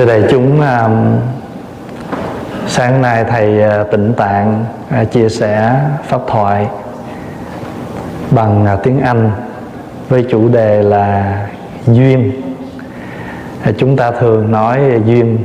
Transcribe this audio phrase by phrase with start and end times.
[0.00, 1.18] thưa đại chúng um,
[2.66, 4.64] sáng nay thầy uh, tịnh tạng
[5.02, 6.66] uh, chia sẻ pháp thoại
[8.30, 9.30] bằng uh, tiếng anh
[10.08, 11.36] với chủ đề là
[11.86, 12.32] duyên.
[13.78, 15.38] Chúng ta thường nói duyên,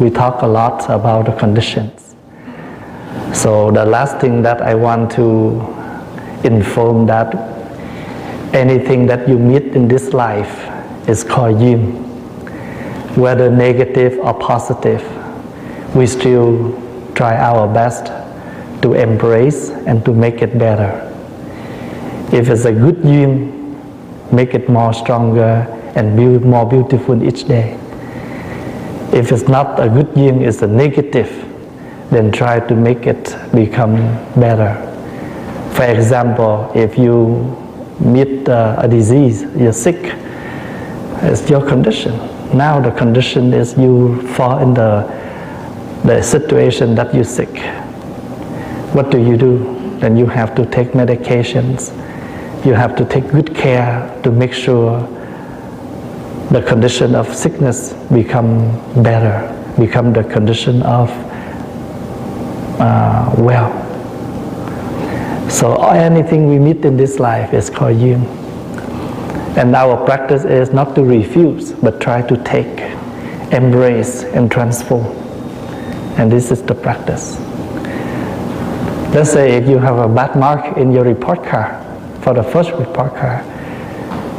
[0.00, 1.90] we talk a lot about the conditions.
[3.32, 5.52] So, the last thing that i want to
[6.42, 7.26] inform that
[8.52, 10.70] anything that you meet in this life
[11.06, 12.07] is called duyên.
[13.18, 15.02] Whether negative or positive,
[15.94, 16.72] we still
[17.14, 18.06] try our best
[18.80, 21.04] to embrace and to make it better.
[22.32, 27.74] If it's a good duyên, make it more stronger and build more beautiful each day.
[29.12, 31.30] If it's not a good duyên, it's a negative,
[32.10, 33.96] then try to make it become
[34.38, 34.76] better.
[35.74, 37.56] For example, if you
[37.98, 40.14] meet uh, a disease, you're sick,
[41.22, 45.06] it's your condition now the condition is you fall in the
[46.04, 47.58] the situation that you're sick.
[48.94, 49.58] What do you do?
[49.98, 51.92] Then you have to take medications.
[52.64, 55.00] You have to take good care to make sure
[56.50, 61.08] the condition of sickness become better become the condition of
[62.80, 63.70] uh, well.
[65.48, 68.26] So anything we meet in this life is called yin
[69.56, 72.80] and our practice is not to refuse, but try to take,
[73.52, 75.06] embrace, and transform.
[76.18, 77.38] And this is the practice.
[79.14, 81.74] Let's say if you have a bad mark in your report card,
[82.22, 83.44] for the first report card,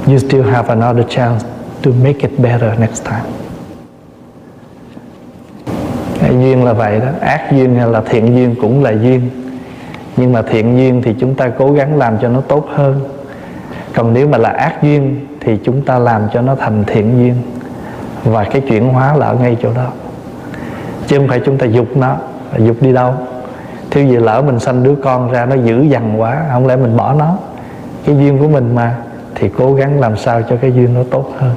[0.08, 1.44] you still have another chance
[1.84, 3.26] to make it better next time.
[6.30, 9.30] Duyên là vậy đó, ác duyên hay là thiện duyên cũng là duyên.
[10.18, 13.19] Nhưng mà thiện duyên thì chúng ta cố gắng làm cho nó tốt hơn
[13.96, 17.36] còn nếu mà là ác duyên thì chúng ta làm cho nó thành thiện duyên.
[18.24, 19.88] Và cái chuyển hóa là ở ngay chỗ đó.
[21.08, 22.16] Chứ không phải chúng ta dục nó.
[22.58, 23.14] Dục đi đâu?
[23.92, 26.98] Thiếu gì lỡ mình sanh đứa con ra nó dữ dằn quá, không lẽ mình
[26.98, 27.38] bỏ nó?
[28.06, 28.96] Cái duyên của mình mà,
[29.36, 31.56] thì cố gắng làm sao cho cái duyên nó tốt hơn.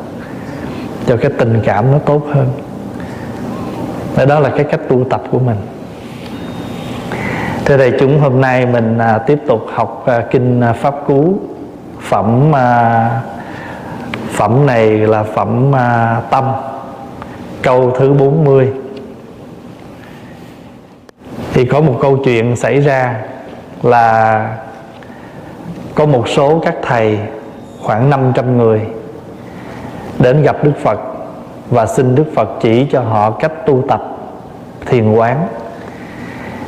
[1.06, 2.48] Cho cái tình cảm nó tốt hơn.
[4.28, 5.56] Đó là cái cách tu tập của mình.
[7.64, 11.34] Thưa đại chúng, hôm nay mình à, tiếp tục học à, kinh à, Pháp Cú
[12.12, 13.20] phẩm à,
[14.30, 16.52] phẩm này là phẩm à, tâm.
[17.62, 18.68] Câu thứ 40
[21.52, 23.16] thì có một câu chuyện xảy ra
[23.82, 24.56] là
[25.94, 27.18] có một số các thầy
[27.82, 28.80] khoảng 500 người
[30.18, 30.98] đến gặp Đức Phật
[31.70, 34.02] và xin Đức Phật chỉ cho họ cách tu tập
[34.86, 35.48] thiền quán.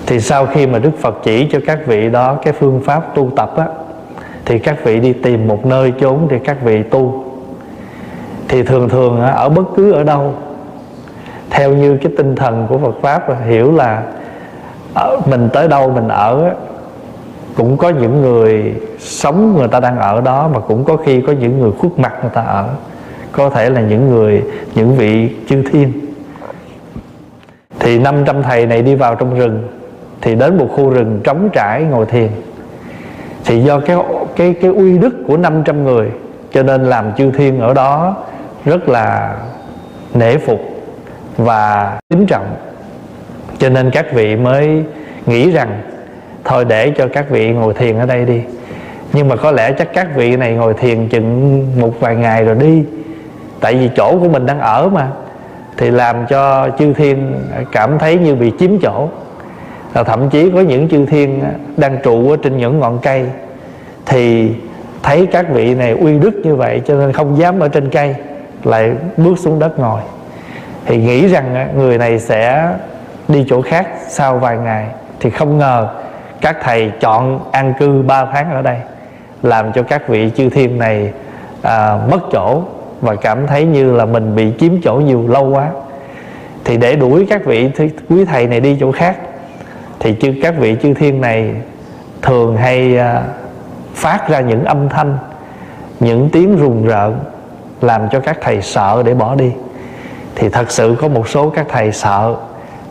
[0.07, 3.31] Thì sau khi mà Đức Phật chỉ cho các vị đó cái phương pháp tu
[3.37, 3.67] tập á
[4.45, 7.25] thì các vị đi tìm một nơi chốn để các vị tu.
[8.49, 10.35] Thì thường thường ở bất cứ ở đâu
[11.51, 14.03] theo như cái tinh thần của Phật pháp hiểu là
[14.95, 16.55] ở, mình tới đâu mình ở
[17.57, 21.33] cũng có những người sống người ta đang ở đó mà cũng có khi có
[21.33, 22.69] những người khuất mặt người ta ở.
[23.33, 24.43] Có thể là những người
[24.75, 25.93] những vị chư thiên.
[27.79, 29.63] Thì 500 thầy này đi vào trong rừng
[30.21, 32.29] thì đến một khu rừng trống trải ngồi thiền
[33.45, 33.97] thì do cái
[34.37, 36.11] cái cái uy đức của 500 người,
[36.53, 38.17] cho nên làm chư thiên ở đó
[38.65, 39.37] rất là
[40.15, 40.61] nể phục
[41.37, 42.57] và kính trọng.
[43.59, 44.85] Cho nên các vị mới
[45.27, 45.83] nghĩ rằng,
[46.45, 48.41] thôi để cho các vị ngồi thiền ở đây đi.
[49.13, 52.55] Nhưng mà có lẽ chắc các vị này ngồi thiền chừng một vài ngày rồi
[52.55, 52.85] đi.
[53.61, 55.09] Tại vì chỗ của mình đang ở mà.
[55.77, 57.35] Thì làm cho chư thiên
[57.73, 59.09] cảm thấy như bị chiếm chỗ
[59.95, 61.43] là thậm chí có những chư thiên
[61.77, 63.27] đang trụ ở trên những ngọn cây.
[64.07, 64.51] Thì
[65.03, 68.15] thấy các vị này uy đức như vậy cho nên không dám ở trên cây
[68.65, 70.01] lại bước xuống đất ngồi.
[70.87, 72.69] Thì nghĩ rằng à, người này sẽ
[73.29, 74.87] đi chỗ khác sau vài ngày
[75.21, 75.89] thì không ngờ
[76.41, 78.77] các thầy chọn an cư ba tháng ở đây
[79.43, 81.13] làm cho các vị chư thiên này
[81.63, 82.63] à, mất chỗ
[83.01, 85.69] và cảm thấy như là mình bị chiếm chỗ nhiều lâu quá.
[86.65, 87.71] Thì để đuổi các vị
[88.09, 89.17] quý thầy này đi chỗ khác
[90.05, 91.55] thì chư, các vị chư thiên này
[92.23, 93.23] thường hay à,
[93.95, 95.19] phát ra những âm thanh,
[96.01, 97.19] những tiếng rùng rợn
[97.81, 99.53] làm cho các thầy sợ để bỏ đi.
[100.35, 102.35] Thì thật sự có một số các thầy sợ,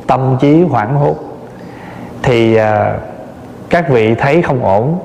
[0.07, 1.15] tâm trí hoảng hốt.
[2.23, 2.97] Thì à,
[3.69, 4.99] các vị thấy không ổn,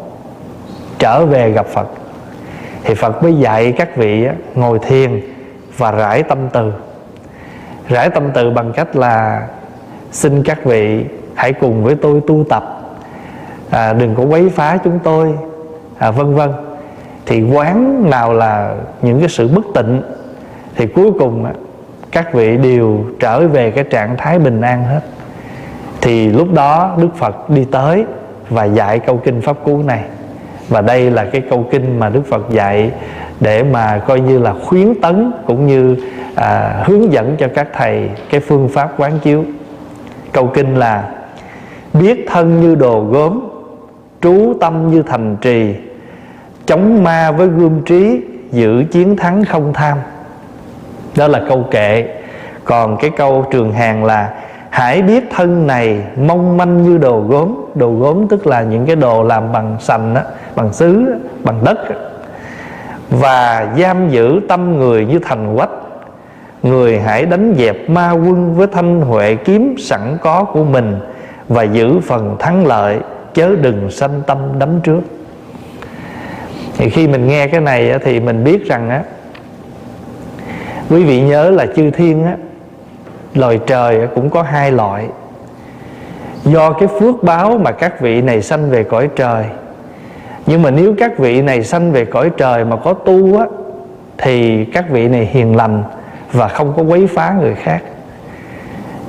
[0.99, 1.88] trở về gặp phật.
[2.84, 5.20] Thì phật mới dạy các vị ngồi thiền
[5.76, 6.72] và rải tâm từ.
[7.88, 9.46] Rải tâm từ bằng cách là
[10.12, 11.04] xin các vị
[11.38, 12.81] hãy cùng với tôi tu tập.
[13.70, 15.35] À, đừng có quấy phá chúng tôi.
[15.99, 16.50] À, vân vân.
[17.26, 20.02] Thì quán nào là những cái sự bất tịnh
[20.76, 21.46] thì cuối cùng
[22.12, 25.00] các vị đều trở về cái trạng thái bình an hết.
[26.00, 28.05] Thì lúc đó đức phật đi tới
[28.50, 30.02] và dạy câu kinh pháp cú này.
[30.69, 32.90] Và đây là cái câu kinh mà đức phật dạy
[33.40, 35.96] để mà coi như là khuyến tấn cũng như
[36.35, 39.44] à, hướng dẫn cho các thầy cái phương pháp quán chiếu.
[40.32, 41.08] Câu kinh là
[41.93, 43.40] biết thân như đồ gốm
[44.20, 45.75] trú tâm như thành trì
[46.67, 48.20] chống ma với gươm trí
[48.50, 49.99] giữ chiến thắng không tham.
[51.17, 52.08] Đó là câu kệ.
[52.64, 54.35] Còn cái câu trường hàng là
[54.70, 57.55] hãy biết thân này mong manh như đồ gốm.
[57.75, 60.20] Đồ gốm tức là những cái đồ làm bằng sành đó,
[60.56, 61.14] bằng sứ
[61.44, 61.79] bằng đất
[63.11, 65.70] và giam giữ tâm người như thành quách.
[66.62, 71.00] Người hãy đánh dẹp ma quân với thanh huệ kiếm sẵn có của mình
[71.49, 72.99] và giữ phần thắng lợi,
[73.35, 75.00] chớ đừng sanh tâm đắm trước.
[76.77, 79.03] Thì khi mình nghe cái này thì mình biết rằng á,
[80.91, 82.37] quý vị nhớ là chư thiên á,
[83.35, 85.06] loài trời cũng có hai loại.
[86.45, 89.45] Do cái phước báo mà các vị này sanh về cõi trời,
[90.47, 93.47] nhưng mà nếu các vị này sanh về cõi trời mà có tu á,
[94.19, 95.83] thì các vị này hiền lành
[96.33, 97.83] và không có quấy phá người khác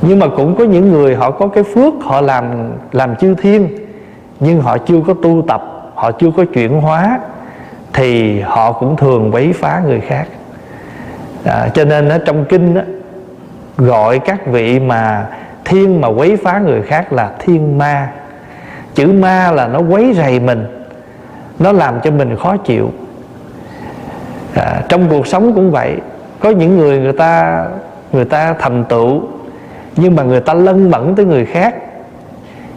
[0.01, 3.69] nhưng mà cũng có những người họ có cái phước họ làm làm chư thiên
[4.40, 7.19] nhưng họ chưa có tu tập họ chưa có chuyển hóa
[7.94, 10.25] thì họ cũng thường quấy phá người khác.
[11.44, 12.81] À, cho nên ở trong kinh đó,
[13.78, 15.28] gọi các vị mà
[15.66, 18.12] thiên mà quấy phá người khác là thiên ma.
[18.95, 20.66] Chữ ma là nó quấy rầy mình
[21.60, 22.92] nó làm cho mình khó chịu.
[24.56, 25.95] À, trong cuộc sống cũng vậy
[26.40, 27.66] có những người người ta
[28.12, 29.22] người ta thành tựu
[29.96, 31.76] nhưng mà người ta lân bẩn tới người khác.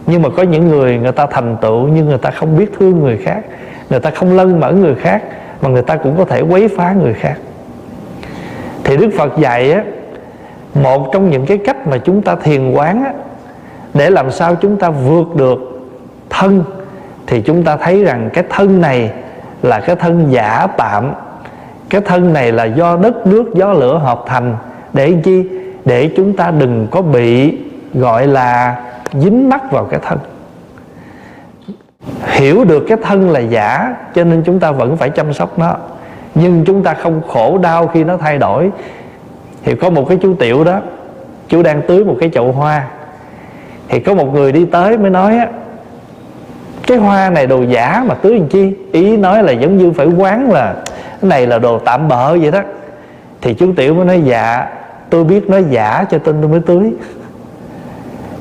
[0.07, 2.99] Nhưng mà có những người người ta thành tựu nhưng người ta không biết thương
[2.99, 3.39] người khác.
[3.89, 5.23] Người ta không lân bẩn người khác
[5.61, 7.35] mà người ta cũng có thể quấy phá người khác.
[8.83, 9.83] Thì đức phật dạy á,
[10.73, 13.13] một trong những cái cách mà chúng ta thiền quán á,
[13.93, 15.59] để làm sao chúng ta vượt được
[16.29, 16.63] thân,
[17.27, 19.11] thì chúng ta thấy rằng cái thân này
[19.61, 21.11] là cái thân giả tạm.
[21.89, 24.55] Cái thân này là do đất, nước, gió, lửa hợp thành
[24.93, 25.49] để chi?
[25.85, 27.57] Để chúng ta đừng có bị,
[27.93, 28.75] gọi là,
[29.13, 30.17] dính mắc vào cái thân.
[32.25, 35.75] Hiểu được cái thân là giả, cho nên chúng ta vẫn phải chăm sóc nó.
[36.35, 38.71] Nhưng chúng ta không khổ đau khi nó thay đổi.
[39.63, 40.79] Thì có một cái chú tiểu đó,
[41.47, 42.87] chú đang tưới một cái chậu hoa.
[43.89, 45.47] Thì có một người đi tới mới nói á,
[46.87, 48.75] cái hoa này đồ giả mà tưới làm chi?
[48.91, 50.73] Ý nói là giống như phải quán là,
[51.21, 52.61] cái này là đồ tạm bợ vậy đó.
[53.41, 54.67] Thì chú tiểu mới nói dạ
[55.13, 56.93] tôi biết nó giả cho nên tôi mới tưới.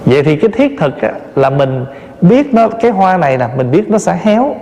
[0.05, 1.85] Vậy thì cái thiết thực á, là mình
[2.21, 4.55] biết nó cái hoa này là mình biết nó sẽ héo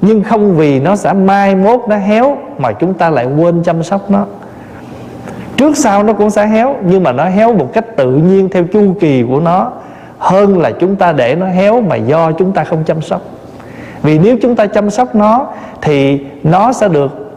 [0.00, 3.82] nhưng không vì nó sẽ mai mốt nó héo mà chúng ta lại quên chăm
[3.82, 4.26] sóc nó.
[5.56, 8.64] Trước sau nó cũng sẽ héo nhưng mà nó héo một cách tự nhiên theo
[8.72, 9.72] chu kỳ của nó
[10.18, 13.22] hơn là chúng ta để nó héo mà do chúng ta không chăm sóc.
[14.02, 15.46] Vì nếu chúng ta chăm sóc nó
[15.82, 17.32] thì nó sẽ được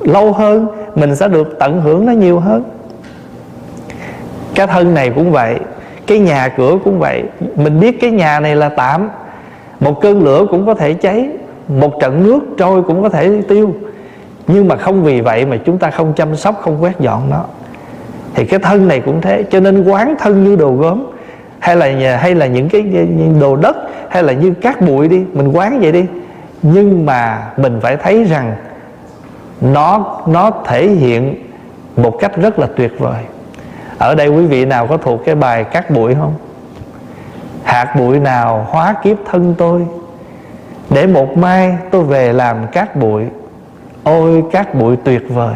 [0.00, 2.64] lâu hơn mình sẽ được tận hưởng nó nhiều hơn
[4.58, 5.58] cái thân này cũng vậy
[6.06, 7.24] cái nhà cửa cũng vậy.
[7.56, 9.08] Mình biết cái nhà này là tạm
[9.80, 11.28] một cơn lửa cũng có thể cháy
[11.68, 13.74] một trận nước trôi cũng có thể tiêu.
[14.46, 17.44] Nhưng mà không vì vậy mà chúng ta không chăm sóc không quét dọn nó.
[18.34, 19.44] Thì cái thân này cũng thế.
[19.50, 21.06] Cho nên quán thân như đồ gốm
[21.58, 23.08] hay là nhà, hay là những cái
[23.40, 23.76] đồ đất
[24.08, 26.04] hay là như cát bụi đi mình quán vậy đi.
[26.62, 28.56] Nhưng mà mình phải thấy rằng
[29.60, 31.34] nó nó thể hiện
[31.96, 33.22] một cách rất là tuyệt vời
[33.98, 36.34] ở đây quý vị nào có thuộc cái bài cắt bụi không?
[37.64, 39.86] Hạt bụi nào hóa kiếp thân tôi?
[40.90, 43.24] Để một mai tôi về làm cát bụi.
[44.04, 45.54] Ôi cát bụi tuyệt vời.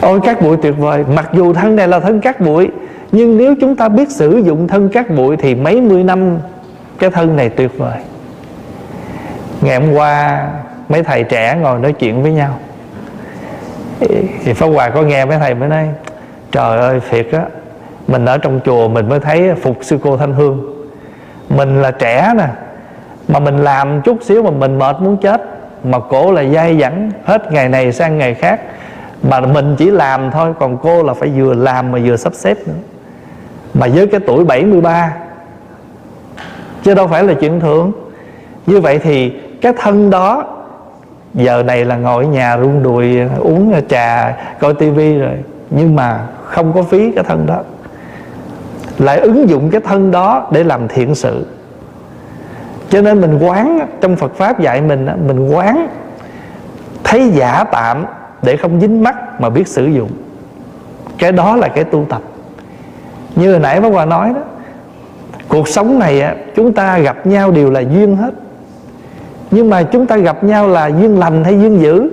[0.00, 1.04] Ôi cát bụi tuyệt vời.
[1.14, 2.68] Mặc dù thân này là thân cát bụi,
[3.12, 6.38] nhưng nếu chúng ta biết sử dụng thân cát bụi thì mấy mươi năm
[6.98, 7.98] cái thân này tuyệt vời.
[9.60, 10.48] Ngày hôm qua,
[10.88, 12.58] mấy thầy trẻ ngồi nói chuyện với nhau
[14.44, 15.88] thì Pháp Hòa có nghe mấy thầy mới nói,
[16.52, 17.42] Trời ơi, thiệt á,
[18.08, 20.86] Mình ở trong chùa mình mới thấy phục sư cô Thanh Hương.
[21.48, 22.46] Mình là trẻ nè,
[23.28, 25.42] Mà mình làm chút xíu mà mình mệt muốn chết,
[25.84, 28.60] Mà cổ là dai dẳng Hết ngày này sang ngày khác.
[29.22, 32.56] Mà mình chỉ làm thôi, Còn cô là phải vừa làm mà vừa sắp xếp
[32.68, 32.74] nữa.
[33.74, 35.12] Mà với cái tuổi 73
[36.82, 37.92] Chứ đâu phải là chuyện thường.
[38.66, 39.30] Như vậy thì
[39.60, 40.44] cái thân đó
[41.34, 45.34] giờ này là ngồi ở nhà rung đùi, uống trà, coi tivi rồi.
[45.70, 47.60] Nhưng mà không có phí cái thân đó.
[48.98, 51.46] Lại ứng dụng cái thân đó để làm thiện sự.
[52.90, 55.88] Cho nên mình quán trong Phật pháp dạy mình mình quán
[57.04, 58.04] thấy giả tạm
[58.42, 60.10] để không dính mắt mà biết sử dụng.
[61.18, 62.22] Cái đó là cái tu tập.
[63.36, 64.40] Như hồi nãy bác Hòa nói đó,
[65.48, 68.30] cuộc sống này chúng ta gặp nhau đều là duyên hết
[69.50, 72.10] nhưng mà chúng ta gặp nhau là duyên lành hay duyên dữ?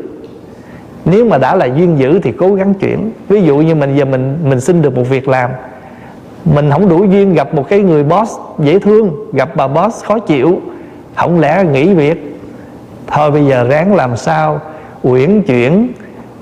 [1.06, 3.12] Nếu mà đã là duyên dữ thì cố gắng chuyển.
[3.28, 5.52] Ví dụ như mình giờ mình mình xin được một việc làm.
[6.46, 10.20] Mình không đủ duyên gặp một cái người boss dễ thương gặp bà boss khó
[10.20, 10.62] chịu.
[11.16, 12.40] Không lẽ nghỉ việc?
[13.08, 14.60] Thôi bây giờ ráng làm sao
[15.04, 15.88] uyển chuyển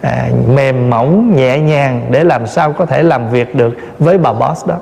[0.01, 4.33] à, mềm mỏng nhẹ nhàng để làm sao có thể làm việc được với bà
[4.33, 4.75] boss đó.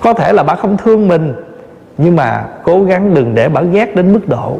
[0.00, 1.34] Có thể là bà không thương mình
[1.98, 4.58] nhưng mà cố gắng đừng để bà ghét đến mức độ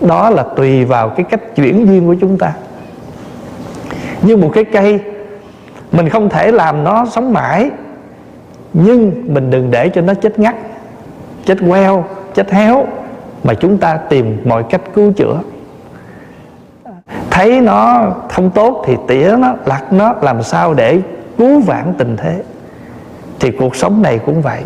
[0.00, 2.52] đó là tùy vào cái cách chuyển duyên của chúng ta.
[4.22, 5.00] Như một cái cây,
[5.92, 7.70] mình không thể làm nó sống mãi,
[8.72, 10.54] nhưng mình đừng để cho nó chết ngắt,
[11.44, 12.86] chết queo, chết héo,
[13.44, 15.40] mà chúng ta tìm mọi cách cứu chữa.
[17.30, 21.00] Thấy nó không tốt thì tỉa nó, lặt nó, làm sao để
[21.38, 22.42] cứu vãn tình thế.
[23.40, 24.62] Thì cuộc sống này cũng vậy.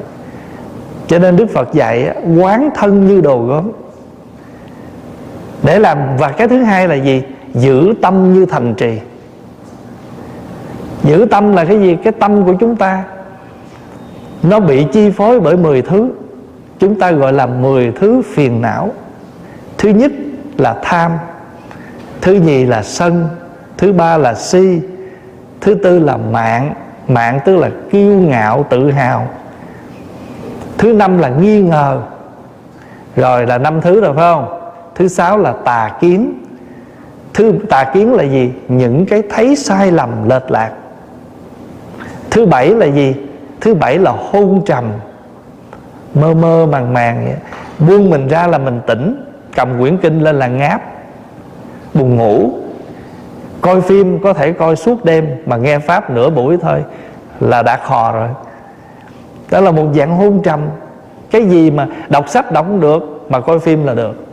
[1.06, 3.70] Cho nên đức phật dạy quán thân như đồ gốm
[5.62, 7.22] để làm, và cái thứ hai là gì?
[7.54, 8.98] Giữ tâm như thành trì.
[11.02, 11.96] Giữ tâm là cái gì?
[12.04, 13.04] Cái tâm của chúng ta,
[14.42, 16.10] nó bị chi phối bởi 10 thứ.
[16.78, 18.90] Chúng ta gọi là 10 thứ phiền não.
[19.78, 20.12] Thứ nhất
[20.58, 21.12] là tham,
[22.20, 23.28] thứ nhì là sân,
[23.78, 24.80] thứ ba là si,
[25.60, 26.74] thứ tư là mạng.
[27.08, 29.28] Mạng tức là kiêu ngạo, tự hào.
[30.78, 32.02] Thứ năm là nghi ngờ.
[33.16, 34.61] Rồi là năm thứ rồi, phải không?
[34.94, 36.38] Thứ sáu là tà kiến.
[37.34, 38.52] Thứ, tà kiến là gì?
[38.68, 40.70] Những cái thấy sai lầm lệch lạc.
[42.30, 43.14] Thứ bảy là gì?
[43.60, 44.84] Thứ bảy là hôn trầm,
[46.14, 47.36] mơ mơ màng màng vậy.
[47.88, 49.24] buông mình ra là mình tỉnh.
[49.56, 50.82] Cầm quyển kinh lên là ngáp.
[51.94, 52.50] Buồn ngủ.
[53.60, 56.84] Coi phim có thể coi suốt đêm mà nghe pháp nửa buổi thôi
[57.40, 58.28] là đã khò rồi.
[59.50, 60.60] Đó là một dạng hôn trầm.
[61.30, 64.26] Cái gì mà đọc sách đọc không được mà coi phim là được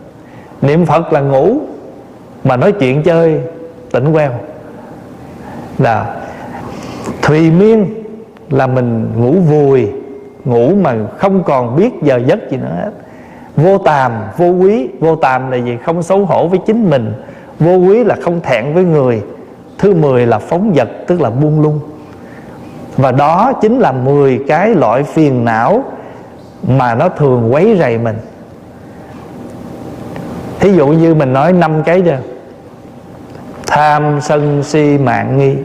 [0.62, 1.58] niệm phật là ngủ,
[2.44, 3.42] mà nói chuyện chơi,
[3.92, 4.32] tỉnh queo.
[5.78, 6.16] Là,
[7.22, 7.86] thùy miên
[8.50, 9.88] là mình ngủ vùi,
[10.46, 12.92] ngủ mà không còn biết giờ giấc gì nữa hết.
[13.56, 14.88] Vô tàm, vô quý.
[15.00, 15.78] Vô tàm là gì?
[15.86, 17.14] Không xấu hổ với chính mình.
[17.60, 19.22] Vô quý là không thẹn với người.
[19.78, 21.80] Thứ mười là phóng vật, tức là buông lung.
[22.98, 25.84] Và đó chính là 10 cái loại phiền não
[26.68, 28.16] mà nó thường quấy rầy mình
[30.60, 32.18] thí dụ như mình nói năm cái chưa
[33.68, 35.56] tham sân si mạng nghi.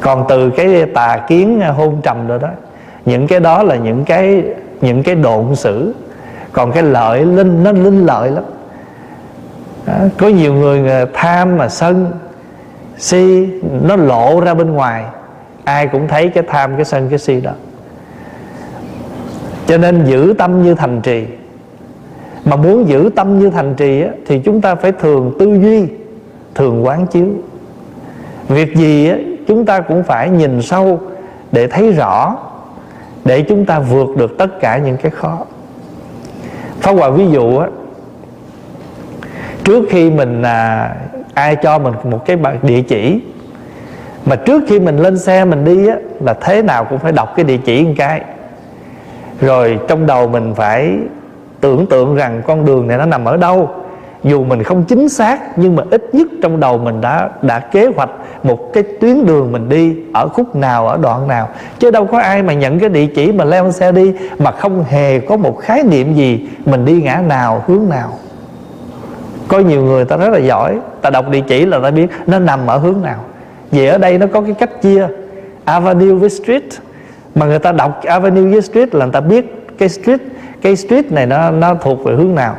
[0.00, 2.48] Còn từ cái tà kiến hôn trầm rồi đó
[3.04, 4.42] những cái đó là những cái
[4.80, 5.94] những cái độn xử
[6.52, 8.44] còn cái lợi linh nó linh lợi lắm.
[9.86, 12.12] Đó, có nhiều người tham mà sân
[12.98, 13.48] si
[13.82, 15.04] nó lộ ra bên ngoài.
[15.64, 17.52] Ai cũng thấy cái tham cái sân cái si đó.
[19.66, 21.26] Cho nên giữ tâm như thành trì
[22.44, 25.86] mà muốn giữ tâm như thành trì á, thì chúng ta phải thường tư duy
[26.54, 27.28] thường quán chiếu.
[28.48, 29.16] Việc gì á,
[29.48, 31.00] chúng ta cũng phải nhìn sâu
[31.52, 32.36] để thấy rõ
[33.24, 35.38] để chúng ta vượt được tất cả những cái khó.
[36.80, 37.68] Phá Hòa ví dụ á
[39.64, 40.94] Trước khi mình à,
[41.34, 43.20] Ai cho mình một cái địa chỉ
[44.26, 47.32] Mà trước khi mình lên xe mình đi á Là thế nào cũng phải đọc
[47.36, 48.20] cái địa chỉ một cái.
[49.40, 50.98] Rồi trong đầu mình phải
[51.60, 53.70] Tưởng tượng rằng con đường này nó nằm ở đâu.
[54.24, 57.86] Dù mình không chính xác, nhưng mà ít nhất trong đầu mình đã đã kế
[57.96, 58.10] hoạch
[58.42, 61.48] một cái tuyến đường mình đi ở khúc nào, ở đoạn nào.
[61.78, 64.84] Chứ đâu có ai mà nhận cái địa chỉ mà leo xe đi mà không
[64.88, 68.18] hề có một khái niệm gì mình đi ngã nào, hướng nào.
[69.48, 72.38] Có nhiều người ta rất là giỏi, ta đọc địa chỉ là ta biết nó
[72.38, 73.24] nằm ở hướng nào.
[73.70, 75.08] Vì ở đây nó có cái cách chia
[75.64, 76.64] avenue với street.
[77.34, 80.20] Mà người ta đọc avenue với street là người ta biết cái street
[80.60, 82.56] cái street này nó nó thuộc về hướng nào.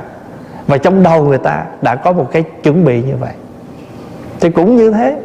[0.68, 3.34] Và trong đầu người ta đã có một cái chuẩn bị như vậy.
[4.40, 5.18] Thì cũng như thế.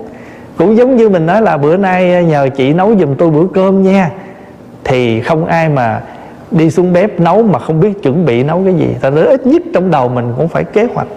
[0.56, 3.46] Cũng giống như mình nói là bữa nay ờ, nhờ chị nấu giùm tôi bữa
[3.54, 4.10] cơm nha.
[4.84, 6.00] Thì không ai mà
[6.50, 8.88] đi xuống bếp nấu mà không biết chuẩn bị nấu cái gì.
[9.00, 11.08] Ta ra ít nhất trong đầu mình cũng phải kế hoạch.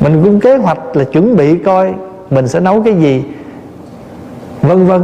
[0.00, 1.92] Mình cũng kế hoạch là chuẩn bị coi
[2.30, 3.24] mình sẽ nấu cái gì,
[4.62, 5.02] vân vân.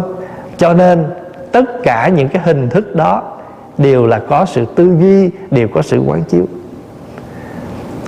[0.56, 1.04] Cho nên
[1.52, 3.38] tất cả những cái hình thức đó
[3.78, 6.47] đều là có sự tư duy, đều có sự quán chiếu.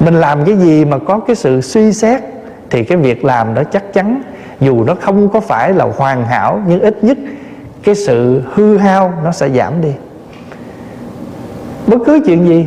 [0.00, 2.22] Mình làm cái gì mà có cái sự suy xét
[2.70, 4.22] thì cái việc làm đó chắc chắn,
[4.60, 7.18] dù nó không có phải là hoàn hảo nhưng ít nhất
[7.84, 9.92] cái sự hư hao nó sẽ giảm đi.
[11.86, 12.66] Bất cứ chuyện gì.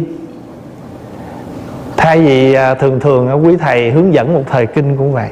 [1.98, 5.30] Thay vì à, thường thường à, quý thầy hướng dẫn một thời kinh cũng vậy.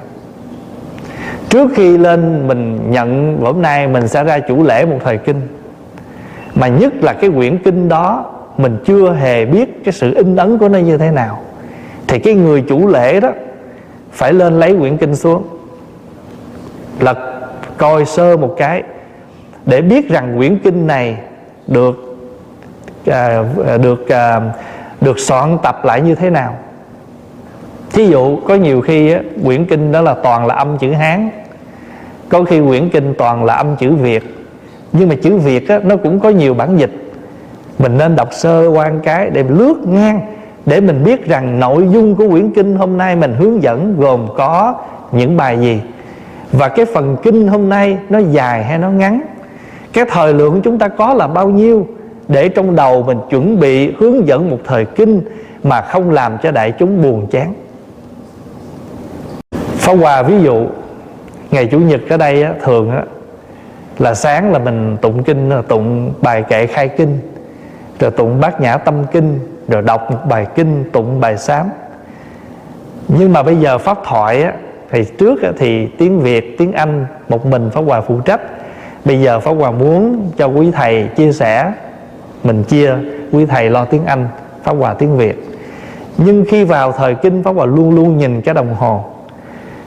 [1.50, 5.42] Trước khi lên mình nhận hôm nay mình sẽ ra chủ lễ một thời kinh
[6.62, 8.25] mà nhất là cái quyển kinh đó
[8.58, 11.39] mình chưa hề biết cái sự in ấn của nó như thế nào.
[12.08, 13.30] Thì cái người chủ lễ đó
[14.12, 15.44] phải lên lấy quyển kinh xuống
[17.00, 17.18] lật
[17.77, 18.84] coi sơ một cái
[19.65, 21.18] để biết rằng quyển kinh này
[21.68, 22.18] được
[23.06, 23.44] à,
[23.82, 24.41] được à,
[25.01, 26.58] được soạn tập lại như thế nào.
[27.91, 31.30] Thí dụ có nhiều khi á, quyển kinh đó là toàn là âm chữ hán
[32.30, 34.40] có khi quyển kinh toàn là âm chữ việt
[34.93, 36.91] nhưng mà chữ việt á, nó cũng có nhiều bản dịch.
[37.79, 40.21] Mình nên đọc sơ quan cái để lướt ngang
[40.65, 44.27] để mình biết rằng nội dung của quyển kinh hôm nay mình hướng dẫn gồm
[44.38, 44.75] có
[45.12, 45.81] những bài gì.
[46.51, 49.21] Và cái phần kinh hôm nay nó dài hay nó ngắn?
[49.93, 51.88] Cái thời lượng chúng ta có là bao nhiêu?
[52.27, 55.21] Để trong đầu mình chuẩn bị hướng dẫn một thời kinh
[55.63, 57.53] mà không làm cho đại chúng buồn chán.
[59.51, 60.65] Phá Hòa ví dụ
[61.51, 63.03] ngày chủ nhật ở đây á, thường á,
[64.01, 67.20] là sáng là mình tụng kinh là tụng bài kệ khai kinh
[68.00, 71.70] rồi tụng bát nhã tâm kinh rồi đọc một bài kinh tụng bài sám.
[73.08, 74.53] Nhưng mà bây giờ pháp thoại á,
[74.91, 78.41] thì trước á, thì tiếng việt tiếng anh một mình pháp hòa phụ trách.
[79.05, 81.72] Bây giờ pháp hòa muốn cho quý thầy chia sẻ
[82.43, 82.93] mình chia
[83.31, 84.27] quý thầy lo tiếng anh
[84.63, 85.43] pháp hòa tiếng việt.
[86.17, 89.05] Nhưng khi vào thời kinh pháp hòa luôn luôn nhìn cái đồng hồ.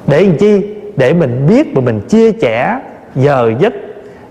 [0.07, 0.75] Để làm chi?
[0.97, 2.81] Để mình biết mà mình chia sẻ
[3.15, 3.73] giờ giấc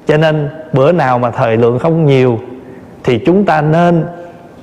[0.07, 2.39] cho nên bữa nào mà thời lượng không nhiều
[3.03, 4.05] thì chúng ta nên,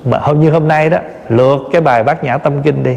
[0.05, 2.97] mà hôm như hôm nay đó, lượt cái bài bát nhã tâm kinh đi.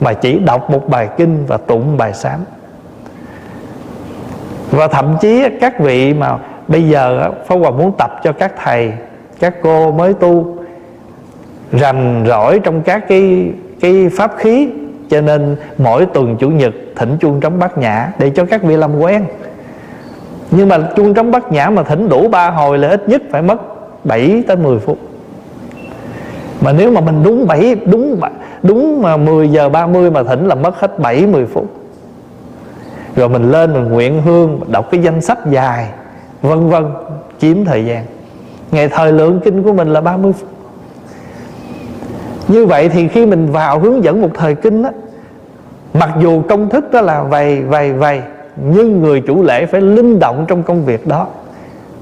[0.00, 2.40] Mà chỉ đọc một bài kinh và tụng bài sám.
[4.70, 8.92] Và thậm chí các vị mà bây giờ Pháp Hòa muốn tập cho các thầy,
[9.40, 10.56] các cô mới tu,
[11.72, 14.68] rành rỗi trong các cái cái pháp khí.
[15.10, 18.76] Cho nên mỗi tuần chủ nhật thỉnh chuông trống bát nhã để cho các vị
[18.76, 19.24] làm quen
[20.50, 23.42] nhưng mà chuông trống bát nhã mà thỉnh đủ ba hồi là ít nhất phải
[23.42, 23.56] mất
[24.04, 24.98] 7 tới 10 phút.
[26.60, 28.20] Mà nếu mà mình đúng 7 đúng
[28.62, 31.66] đúng mà 10 giờ 30 mà thỉnh là mất hết 7 10 phút.
[33.16, 35.88] Rồi mình lên mình nguyện hương, đọc cái danh sách dài,
[36.42, 36.84] vân vân
[37.38, 38.04] chiếm thời gian.
[38.70, 40.48] Ngày thời lượng kinh của mình là 30 phút.
[42.48, 44.90] Như vậy thì khi mình vào hướng dẫn một thời kinh á,
[45.94, 48.22] mặc dù công thức đó là vầy vầy vầy
[48.56, 51.26] nhưng người chủ lễ phải linh động trong công việc đó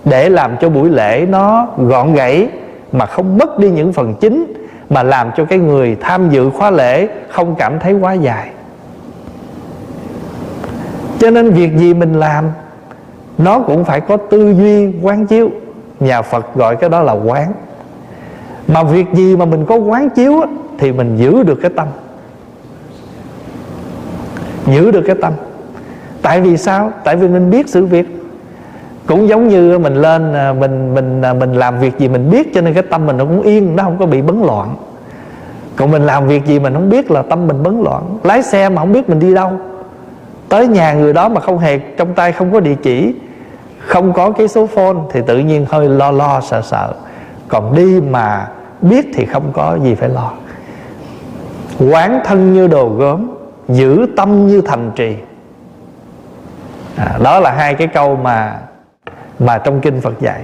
[0.04, 2.48] để làm cho buổi lễ nó gọn gãy
[2.92, 4.52] mà không mất đi những phần chính,
[4.90, 8.50] mà làm cho cái người tham dự khóa lễ không cảm thấy quá dài.
[11.18, 12.44] Cho nên việc gì mình làm,
[13.38, 15.50] nó cũng phải có tư duy quán chiếu.
[16.00, 17.52] Nhà phật gọi cái đó là quán.
[18.68, 20.42] Mà việc gì mà mình có quán chiếu
[20.78, 21.88] thì mình giữ được cái tâm.
[24.66, 25.32] Giữ được cái tâm
[26.24, 26.92] tại vì sao?
[27.04, 28.06] Tại vì mình biết sự việc.
[29.06, 32.54] Cũng giống như mình lên à, mình mình à, mình làm việc gì mình biết
[32.54, 34.76] cho nên cái tâm mình nó cũng yên, nó không có bị bấn loạn.
[35.76, 38.18] Còn mình làm việc gì mình không biết là tâm mình bấn loạn.
[38.22, 39.50] Lái xe mà không biết mình đi đâu.
[40.48, 43.14] Tới nhà người đó mà không hề, trong tay không có địa chỉ,
[43.78, 46.92] không có cái số phone thì tự nhiên hơi lo lo, sợ sợ.
[47.48, 48.48] Còn đi mà
[48.80, 50.32] biết thì không có gì phải lo.
[51.90, 53.26] Quán thân như đồ gốm,
[53.68, 55.16] giữ tâm như thành trì
[56.96, 58.60] à, đó là hai cái câu mà
[59.38, 60.42] mà trong kinh Phật dạy.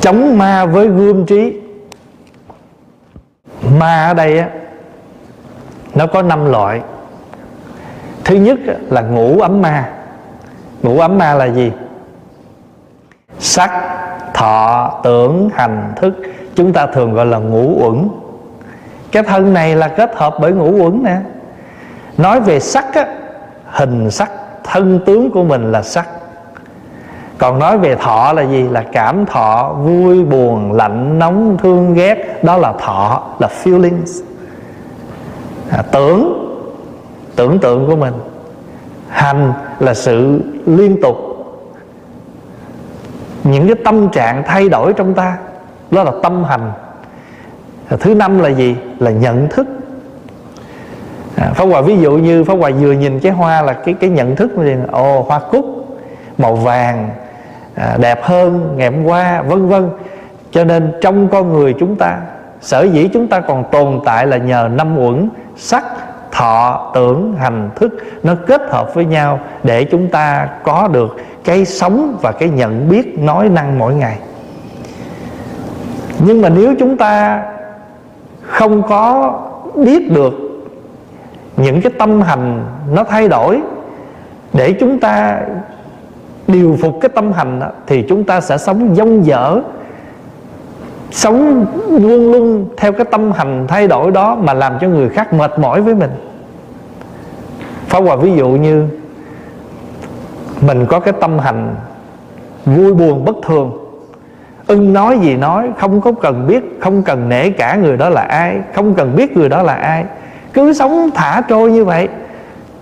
[0.00, 1.60] Chống ma với gươm trí.
[3.78, 4.48] Ma ở đây á
[5.94, 6.80] nó có năm loại.
[8.24, 8.58] Thứ nhất
[8.90, 9.92] là ngũ ấm ma.
[10.82, 11.72] Ngũ ấm ma là gì?
[13.38, 13.70] Sắc
[14.34, 16.14] thọ tưởng hành thức.
[16.54, 18.08] Chúng ta thường gọi là ngũ uẩn.
[19.12, 21.16] Cái thân này là kết hợp bởi ngũ uẩn nè
[22.18, 23.06] nói về sắc á
[23.64, 24.30] hình sắc
[24.64, 26.08] thân tướng của mình là sắc.
[27.38, 28.62] Còn nói về thọ là gì?
[28.62, 32.44] Là cảm thọ vui buồn lạnh nóng thương ghét.
[32.44, 34.22] Đó là thọ là feelings.
[35.70, 36.42] À, tưởng
[37.36, 38.14] tưởng tượng của mình.
[39.08, 41.16] Hành là sự liên tục.
[43.44, 45.38] Những cái tâm trạng thay đổi trong ta
[45.90, 46.72] đó là tâm hành.
[48.00, 48.76] Thứ năm là gì?
[48.98, 49.66] Là nhận thức
[51.36, 54.10] à, Pháp Hòa ví dụ như Pháp Hòa vừa nhìn cái hoa là cái cái
[54.10, 55.64] nhận thức liền ồ hoa cúc
[56.38, 57.08] màu vàng
[57.74, 59.88] à, đẹp hơn ngày hôm qua vân vân.
[60.50, 62.18] Cho nên trong con người chúng ta
[62.60, 65.84] sở dĩ chúng ta còn tồn tại là nhờ năm uẩn sắc
[66.32, 67.92] thọ tưởng hành thức.
[68.22, 72.88] Nó kết hợp với nhau để chúng ta có được cái sống và cái nhận
[72.88, 74.18] biết nói năng mỗi ngày.
[76.18, 77.42] Nhưng mà nếu chúng ta
[78.42, 79.34] không có
[79.74, 80.45] biết được
[81.56, 83.60] những cái tâm hành nó thay đổi.
[84.52, 85.40] Để chúng ta
[86.48, 89.60] điều phục cái tâm hành đó, thì chúng ta sẽ sống dông dở
[91.10, 95.32] sống luôn luôn theo cái tâm hành thay đổi đó mà làm cho người khác
[95.32, 96.10] mệt mỏi với mình.
[97.86, 98.88] Phá Hòa ví dụ như
[100.60, 101.74] mình có cái tâm hành
[102.66, 103.72] vui buồn bất thường.
[104.66, 108.22] Ưng nói gì nói không có cần biết không cần nể cả người đó là
[108.22, 110.04] ai không cần biết người đó là ai
[110.56, 112.08] cứ sống thả trôi như vậy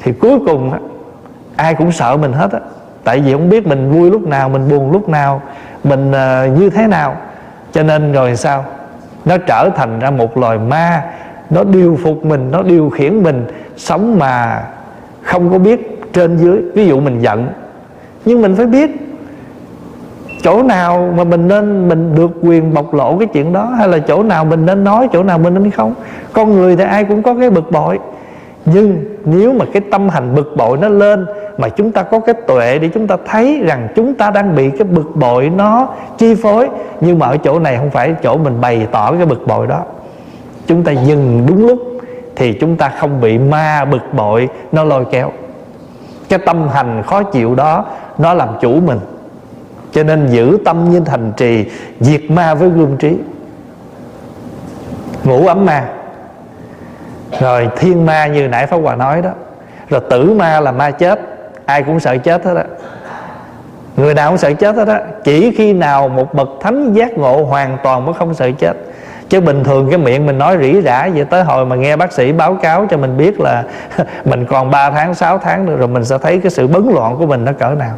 [0.00, 0.72] thì cuối cùng
[1.56, 2.60] ai cũng sợ mình hết á.
[3.04, 5.42] Tại vì không biết mình vui lúc nào mình buồn lúc nào
[5.84, 7.16] mình uh, như thế nào.
[7.72, 8.64] Cho nên rồi sao?
[9.24, 11.02] Nó trở thành ra một loài ma
[11.50, 14.62] nó điều phục mình nó điều khiển mình sống mà
[15.22, 16.62] không có biết trên dưới.
[16.74, 17.48] Ví dụ mình giận
[18.24, 18.90] nhưng mình phải biết
[20.44, 23.98] chỗ nào mà mình nên, mình được quyền bộc lộ cái chuyện đó, hay là
[23.98, 25.94] chỗ nào mình nên nói, chỗ nào mình nên không?
[26.32, 27.98] Con người thì ai cũng có cái bực bội.
[28.64, 31.26] Nhưng nếu mà cái tâm hành bực bội nó lên,
[31.58, 34.70] mà chúng ta có cái tuệ để chúng ta thấy rằng chúng ta đang bị
[34.70, 36.68] cái bực bội nó chi phối,
[37.00, 39.80] nhưng mà ở chỗ này không phải, chỗ mình bày tỏ cái bực bội đó.
[40.66, 41.78] Chúng ta dừng đúng lúc
[42.36, 45.30] thì chúng ta không bị ma bực bội nó lôi kéo.
[46.28, 47.84] Cái tâm hành khó chịu đó,
[48.18, 48.98] nó làm chủ mình
[49.94, 51.64] cho nên giữ tâm như thành trì,
[52.00, 53.16] diệt ma với gương trí.
[55.24, 55.84] Ngủ ấm ma.
[57.40, 59.30] Rồi thiên ma như nãy pháp hòa nói đó.
[59.88, 61.20] Rồi tử ma là ma chết.
[61.66, 62.64] Ai cũng sợ chết hết á.
[63.96, 65.00] Người nào cũng sợ chết hết á.
[65.24, 68.76] Chỉ khi nào một bậc thánh giác ngộ hoàn toàn mới không sợ chết.
[69.28, 72.12] Chứ bình thường cái miệng mình nói rỉ rả vậy, tới hồi mà nghe bác
[72.12, 73.64] sĩ báo cáo cho mình biết là
[74.24, 77.16] mình còn 3 tháng 6 tháng nữa, rồi mình sẽ thấy cái sự bấn loạn
[77.18, 77.94] của mình nó cỡ nào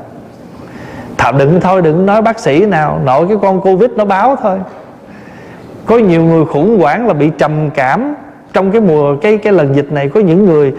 [1.27, 3.01] à, đừng thôi đừng nói bác sĩ nào.
[3.05, 4.59] Nội cái con Covid nó báo thôi.
[5.87, 8.15] Có nhiều người khủng hoảng là bị trầm cảm.
[8.53, 10.75] Trong cái mùa cái cái lần dịch này Có những người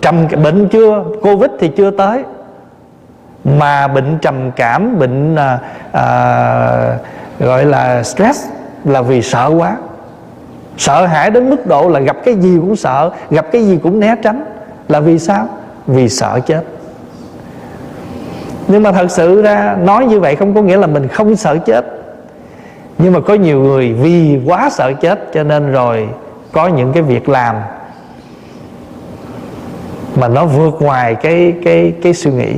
[0.00, 2.22] trầm bệnh chưa Covid thì chưa tới.
[3.44, 5.58] Mà bệnh trầm cảm Bệnh à,
[5.92, 6.98] à,
[7.40, 8.46] gọi là stress
[8.84, 9.76] Là vì sợ quá.
[10.76, 14.00] Sợ hãi đến mức độ là gặp cái gì cũng sợ Gặp cái gì cũng
[14.00, 14.44] né tránh.
[14.88, 15.48] Là vì sao?
[15.86, 16.62] Vì sợ chết
[18.70, 21.58] nhưng mà thật sự ra nói như vậy không có nghĩa là mình không sợ
[21.66, 21.84] chết.
[22.98, 26.08] Nhưng mà có nhiều người vì quá sợ chết cho nên rồi
[26.52, 27.56] có những cái việc làm
[30.16, 32.54] mà nó vượt ngoài cái cái cái suy nghĩ.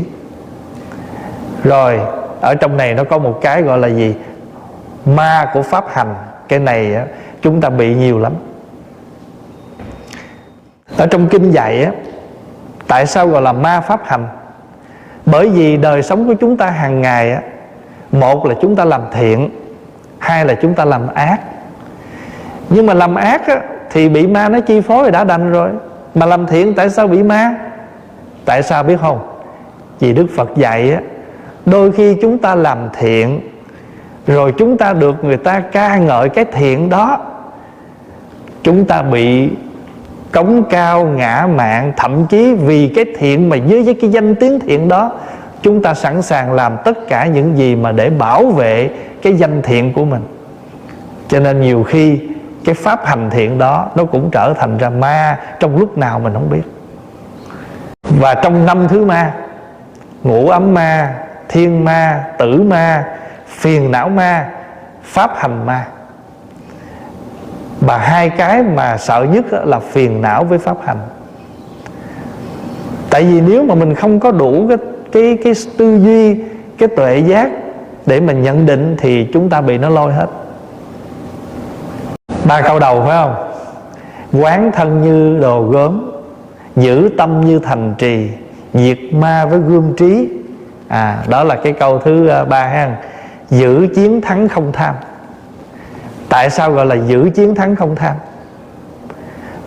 [1.64, 2.01] Rồi
[2.40, 4.14] ở trong này nó có một cái gọi là gì?
[5.05, 6.14] Ma của pháp hành.
[6.48, 7.05] Cái này á,
[7.42, 8.33] chúng ta bị nhiều lắm.
[10.96, 11.90] Ở trong kinh dạy á
[12.88, 14.29] tại sao gọi là ma pháp hành?
[15.27, 17.41] Bởi vì đời sống của chúng ta hàng ngày á
[18.13, 19.51] một là chúng ta làm thiện
[20.19, 21.41] hai là chúng ta làm ác.
[22.69, 25.71] Nhưng mà làm ác á, thì bị ma nó chi phối đã đành rồi.
[26.15, 27.55] Mà làm thiện tại sao bị ma?
[28.45, 29.19] Tại sao biết không?
[30.01, 31.01] Vì đức phật dạy á
[31.67, 33.41] đôi khi chúng ta làm thiện
[34.27, 37.21] rồi chúng ta được người ta ca ngợi cái thiện đó
[38.63, 39.51] chúng ta bị
[40.33, 44.61] cống cao, ngã mạng, thậm chí vì cái thiện mà dưới với cái danh tiếng
[44.61, 45.12] thiện đó,
[45.62, 48.90] chúng ta sẵn sàng làm tất cả những gì mà để bảo vệ
[49.23, 50.23] cái danh thiện của mình.
[51.29, 52.21] Cho nên nhiều khi
[52.64, 56.33] cái pháp hành thiện đó nó cũng trở thành ra ma trong lúc nào mình
[56.35, 56.62] không biết.
[58.03, 59.33] Và trong năm thứ ma,
[60.23, 61.14] ngũ ấm ma,
[61.49, 63.05] thiên ma, tử ma,
[63.47, 64.49] phiền não ma,
[65.03, 65.87] pháp hành ma
[67.81, 70.99] và hai cái mà sợ nhất là phiền não với pháp hành.
[73.11, 74.79] Tại vì nếu mà mình không có đủ cái
[75.13, 76.35] cái cái tư duy,
[76.79, 77.51] cái tuệ giác
[78.07, 80.27] để mình nhận định thì chúng ta bị nó lôi hết.
[82.45, 83.35] Ba câu đầu phải không?
[84.43, 86.11] Quán thân như đồ gốm,
[86.77, 88.29] giữ tâm như thành trì,
[88.75, 90.29] diệt ma với gương trí.
[90.89, 92.97] À đó là cái câu thứ à, ba ha.
[93.51, 94.95] Giữ chiến thắng không tham
[96.33, 98.16] tại sao gọi là giữ chiến thắng không tham?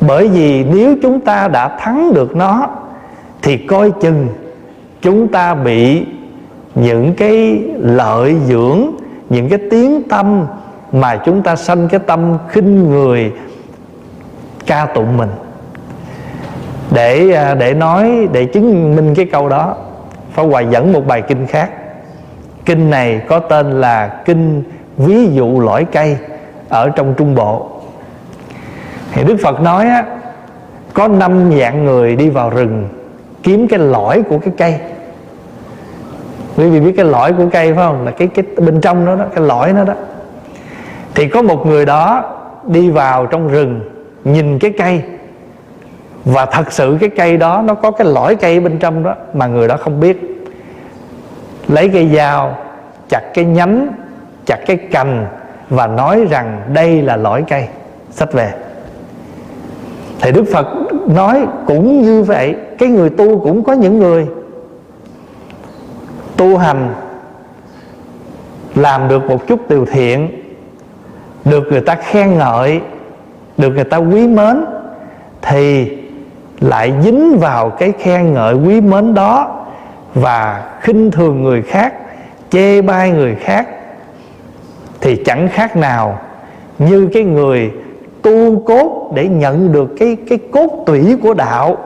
[0.01, 2.67] Bởi vì nếu chúng ta đã thắng được nó,
[3.41, 4.27] thì coi chừng
[5.01, 6.05] chúng ta bị
[6.75, 8.91] những cái lợi dưỡng,
[9.29, 10.45] những cái tiếng tâm
[10.91, 13.31] mà chúng ta sanh cái tâm khinh người
[14.65, 15.29] ca tụng mình.
[16.91, 19.75] Để à, để nói, để chứng minh cái câu đó,
[20.33, 21.69] Pháp Hòa dẫn một bài kinh khác.
[22.65, 24.63] Kinh này có tên là Kinh
[24.97, 26.17] Ví dụ lõi cây.
[26.69, 27.71] Ở trong Trung Bộ.
[29.11, 30.05] Thì Đức Phật nói á
[30.93, 32.89] Có năm dạng người đi vào rừng
[33.43, 34.79] Kiếm cái lõi của cái cây.
[36.57, 38.05] Quý vị biết cái lõi của cây phải không?
[38.05, 39.93] Là cái cái bên trong đó, đó Cái lõi nó đó.
[41.15, 42.23] Thì có một người đó
[42.63, 43.81] đi vào trong rừng
[44.23, 45.03] Nhìn cái cây.
[46.25, 49.47] Và thật sự cái cây đó nó có cái lõi cây bên trong đó mà
[49.47, 50.47] người đó không biết.
[51.67, 52.57] Lấy cây dao
[53.09, 53.87] chặt cái nhánh
[54.45, 55.27] chặt cái cành
[55.69, 57.67] và nói rằng đây là lõi cây,
[58.11, 58.53] sách về.
[60.21, 60.67] Thì đức phật
[61.07, 64.27] nói cũng như vậy, cái người tu cũng có những người
[66.37, 66.93] tu hành,
[68.75, 70.29] làm được một chút từ thiện,
[71.45, 72.81] được người ta khen ngợi,
[73.57, 74.65] được người ta quý mến,
[75.41, 75.91] thì
[76.59, 79.65] lại dính vào cái khen ngợi quý mến đó
[80.13, 81.93] và khinh thường người khác,
[82.49, 83.67] chê bai người khác
[85.01, 86.19] thì chẳng khác nào
[86.79, 87.71] như cái người
[88.21, 91.77] tu cốt để nhận được cái cái cốt tủy của đạo,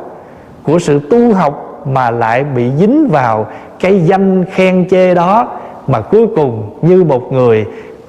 [0.64, 3.48] của sự tu học mà lại bị dính vào
[3.80, 7.66] cái danh khen chê đó, mà cuối cùng như một người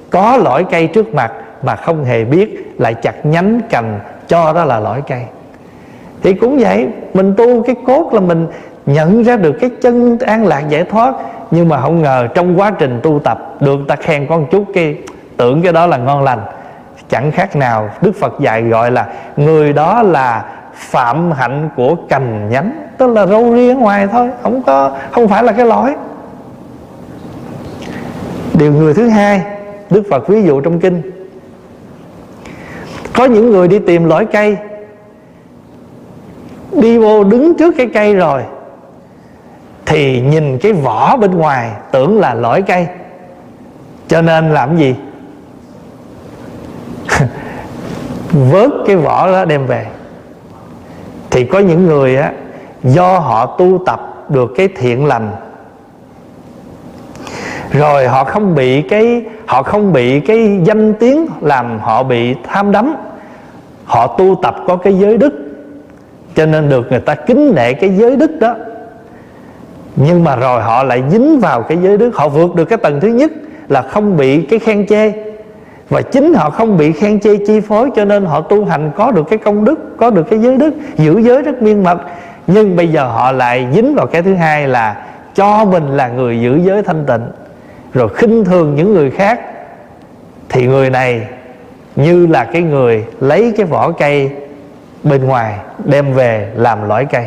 [0.09, 1.31] có lõi cây trước mặt
[1.63, 5.21] mà không hề biết lại chặt nhánh cành cho đó là lõi cây.
[6.23, 8.47] Thì cũng vậy, mình tu cái cốt là mình
[8.85, 11.13] nhận ra được cái chân an lạc giải thoát
[11.51, 14.97] nhưng mà không ngờ trong quá trình tu tập được ta khen con chút cái
[15.37, 16.39] tưởng cái đó là ngon lành.
[17.09, 22.49] Chẳng khác nào đức phật dạy gọi là người đó là phạm hạnh của cành
[22.49, 25.95] nhánh, tức là râu ria ngoài thôi, không có, không phải là cái lõi.
[28.53, 29.41] Điều người thứ hai,
[29.89, 31.01] đức phật ví dụ trong kinh.
[33.15, 34.57] Có những người đi tìm lõi cây,
[36.71, 38.41] đi vô đứng trước cái cây rồi
[39.91, 42.87] thì nhìn cái vỏ bên ngoài tưởng là lõi cây.
[44.07, 44.95] Cho nên làm gì?
[48.31, 49.85] Vớt cái vỏ đó đem về.
[51.29, 52.31] Thì có những người á,
[52.83, 55.31] do họ tu tập được cái thiện lành,
[57.71, 62.71] rồi họ không bị cái, họ không bị cái danh tiếng làm họ bị tham
[62.71, 62.95] đắm.
[63.85, 65.33] Họ tu tập có cái giới đức,
[66.35, 68.55] cho nên được người ta kính nể cái giới đức đó
[69.95, 72.11] nhưng mà rồi họ lại dính vào cái giới đức.
[72.15, 73.31] Họ vượt được cái tầng thứ nhất
[73.69, 75.11] là không bị cái khen chê.
[75.89, 79.11] Và chính họ không bị khen chê chi phối, cho nên họ tu hành có
[79.11, 81.97] được cái công đức, có được cái giới đức, giữ giới rất miên mật.
[82.47, 86.41] Nhưng bây giờ họ lại dính vào cái thứ hai là cho mình là người
[86.41, 87.23] giữ giới thanh tịnh.
[87.93, 89.39] Rồi khinh thường những người khác.
[90.49, 91.27] Thì người này
[91.95, 94.31] như là cái người lấy cái vỏ cây
[95.03, 97.25] bên ngoài đem về làm lõi cây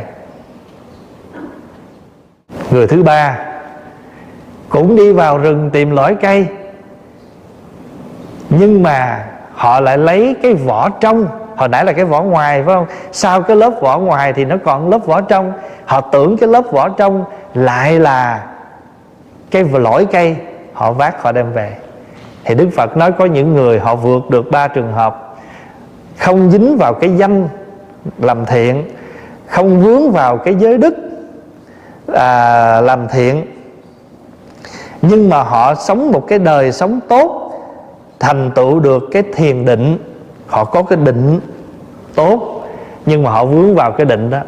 [2.74, 3.38] người thứ ba,
[4.68, 6.46] cũng đi vào rừng tìm lõi cây.
[8.50, 12.74] Nhưng mà họ lại lấy cái vỏ trong, hồi nãy là cái vỏ ngoài, phải
[12.74, 12.86] không?
[13.12, 15.52] Sau cái lớp vỏ ngoài thì nó còn lớp vỏ trong.
[15.84, 18.44] Họ tưởng cái lớp vỏ trong lại là
[19.50, 20.36] cái lõi cây,
[20.72, 21.76] họ vác, họ đem về.
[22.44, 25.36] Thì đức phật nói có những người họ vượt được ba trường hợp.
[26.18, 27.48] Không dính vào cái danh
[28.18, 28.90] làm thiện,
[29.46, 31.03] không vướng vào cái giới đức
[32.12, 33.46] à, làm thiện.
[35.02, 37.52] Nhưng mà họ sống một cái đời sống tốt
[38.20, 39.98] thành tựu được cái thiền định.
[40.46, 41.40] Họ có cái định
[42.14, 42.64] tốt
[43.06, 44.38] nhưng mà họ vướng vào cái định đó.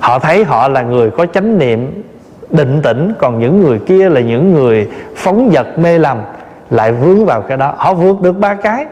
[0.00, 2.02] Họ thấy họ là người có chánh niệm
[2.50, 6.22] định tĩnh còn những người kia là những người phóng vật mê lầm
[6.70, 7.74] lại vướng vào cái đó.
[7.76, 8.86] Họ vượt được ba cái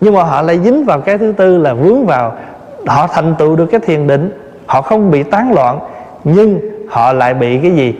[0.00, 2.32] nhưng mà họ lại dính vào cái thứ tư là vướng vào
[2.86, 4.32] họ thành tựu được cái thiền định.
[4.66, 5.78] Họ không bị tán loạn
[6.24, 7.94] nhưng họ lại bị cái gì?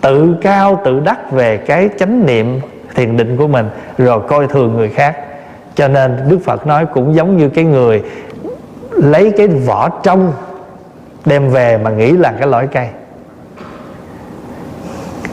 [0.00, 2.60] Tự cao, tự đắc về cái chánh niệm
[2.94, 5.16] thiền định của mình, rồi coi thường người khác.
[5.74, 8.02] Cho nên đức phật nói cũng giống như cái người
[8.90, 10.32] lấy cái vỏ trong,
[11.26, 12.88] đem về mà nghĩ là cái lõi cây.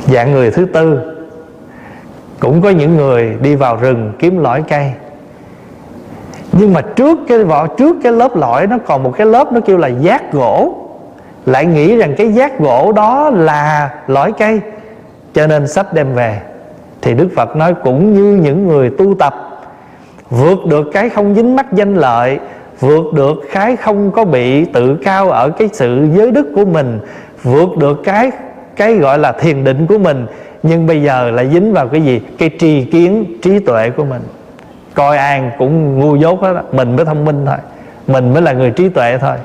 [0.06, 1.00] Dạng người thứ tư,
[2.40, 4.92] cũng có những người đi vào rừng kiếm lõi cây.
[6.52, 9.60] Nhưng mà trước cái vỏ, trước cái lớp lõi, nó còn một cái lớp nó
[9.60, 10.87] kêu là giác gỗ
[11.48, 14.62] lại nghĩ rằng cái giác gỗ đó là lõi cây,
[15.34, 16.42] cho nên sách đem về.
[17.02, 19.36] Thì đức phật nói cũng như những người tu tập,
[20.30, 22.40] vượt được cái không dính mắc danh lợi,
[22.80, 27.00] vượt được cái không có bị tự cao ở cái sự giới đức của mình,
[27.44, 28.32] vượt được cái
[28.76, 30.26] cái gọi là thiền định của mình,
[30.64, 32.22] nhưng bây giờ lại dính vào cái gì?
[32.38, 34.22] Cái tri kiến, trí tuệ của mình.
[34.94, 36.62] Coi ai cũng ngu dốt hết đó.
[36.72, 37.58] mình mới thông minh thôi,
[38.08, 39.38] mình mới là người trí tuệ thôi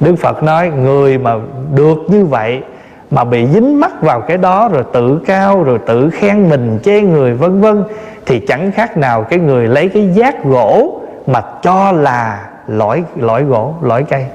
[0.00, 1.34] đức phật nói, người mà
[1.74, 2.62] được như vậy,
[3.10, 7.00] mà bị dính mắc vào cái đó, rồi tự cao, rồi tự khen mình, chê
[7.00, 7.84] người, vân vân,
[8.26, 13.44] thì chẳng khác nào cái người lấy cái giác gỗ mà cho là lõi lõi
[13.44, 14.26] gỗ, lõi cây.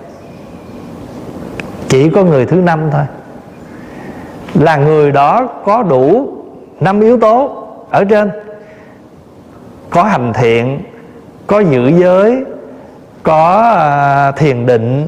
[1.87, 3.05] Chỉ có người thứ năm thôi.
[4.53, 6.27] Là người đó có đủ
[6.79, 8.31] năm yếu tố ở trên.
[9.89, 10.81] Có hành thiện,
[11.47, 12.43] có giữ giới,
[13.23, 15.07] có à, thiền định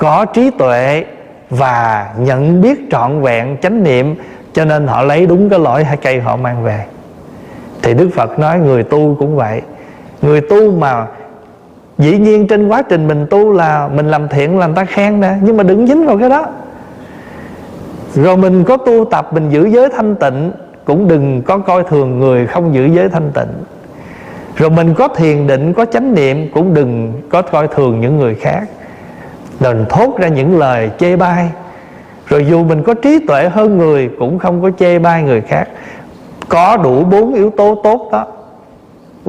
[0.00, 1.04] có trí tuệ
[1.50, 4.14] và nhận biết trọn vẹn chánh niệm,
[4.52, 6.84] cho nên họ lấy đúng cái lỗi hai cây họ mang về.
[7.82, 9.62] Thì đức phật nói người tu cũng vậy.
[10.22, 11.06] Người tu mà
[11.98, 15.20] dĩ nhiên trên quá trình mình tu là mình làm thiện là người ta khen
[15.20, 16.46] nè, nhưng mà đừng dính vào cái đó.
[18.14, 20.52] Rồi mình có tu tập, mình giữ giới thanh tịnh,
[20.84, 23.64] cũng đừng có coi thường người không giữ giới thanh tịnh.
[24.56, 28.34] Rồi mình có thiền định, có chánh niệm, cũng đừng có coi thường những người
[28.34, 28.64] khác
[29.60, 31.50] đừng thốt ra những lời chê bai.
[32.26, 35.68] Rồi dù mình có trí tuệ hơn người, cũng không có chê bai người khác.
[36.48, 38.26] Có đủ bốn yếu tố tốt đó.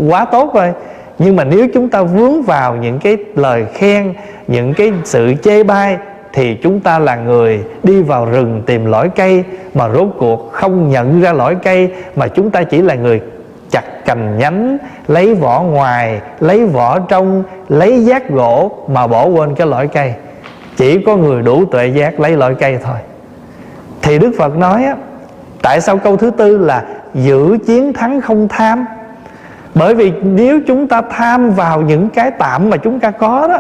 [0.10, 0.74] Quá tốt rồi.
[1.20, 4.14] Nhưng mà nếu chúng ta vướng vào những cái lời khen,
[4.48, 5.98] những cái sự chê bai,
[6.34, 10.90] thì chúng ta là người đi vào rừng tìm lõi cây, mà rốt cuộc không
[10.90, 13.22] nhận ra lõi cây, mà chúng ta chỉ là người
[13.72, 19.56] chặt cành nhánh, lấy vỏ ngoài, lấy vỏ trong, lấy giác gỗ mà bỏ quên
[19.56, 20.14] cái lõi cây.
[20.78, 22.98] Chỉ có người đủ tuệ giác lấy lõi cây thôi.
[24.02, 24.96] Thì đức phật nói á,
[25.62, 28.86] tại sao câu thứ tư là giữ chiến thắng không tham?
[29.76, 33.60] Bởi vì nếu chúng ta tham vào những cái tạm mà chúng ta có đó,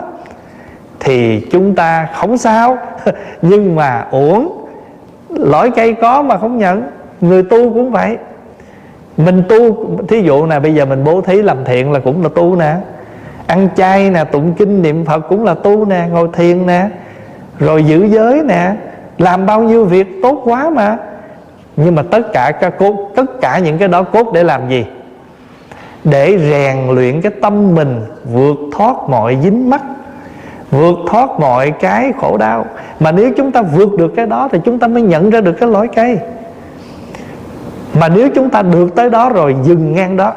[0.99, 2.77] thì chúng ta không sao.
[3.41, 4.67] Nhưng mà uổng,
[5.29, 6.83] lõi cây có mà không nhận,
[7.21, 8.17] người tu cũng vậy
[9.25, 12.29] mình tu, thí dụ nè, bây giờ mình bố thí làm thiện là cũng là
[12.35, 12.75] tu nè.
[13.47, 16.89] Ăn chay nè, tụng kinh niệm phật cũng là tu nè, ngồi thiền nè.
[17.59, 18.71] Rồi giữ giới nè.
[19.17, 20.97] Làm bao nhiêu việc tốt quá mà.
[21.75, 24.85] Nhưng mà tất cả các cốt, tất cả những cái đó cốt để làm gì?
[26.03, 28.01] Để rèn luyện cái tâm mình,
[28.33, 29.81] vượt thoát mọi dính mắc,
[30.71, 32.65] vượt thoát mọi cái khổ đau.
[32.99, 35.53] Mà nếu chúng ta vượt được cái đó thì chúng ta mới nhận ra được
[35.53, 36.17] cái lối cây
[37.99, 40.33] mà nếu chúng ta được tới đó rồi, dừng ngang đó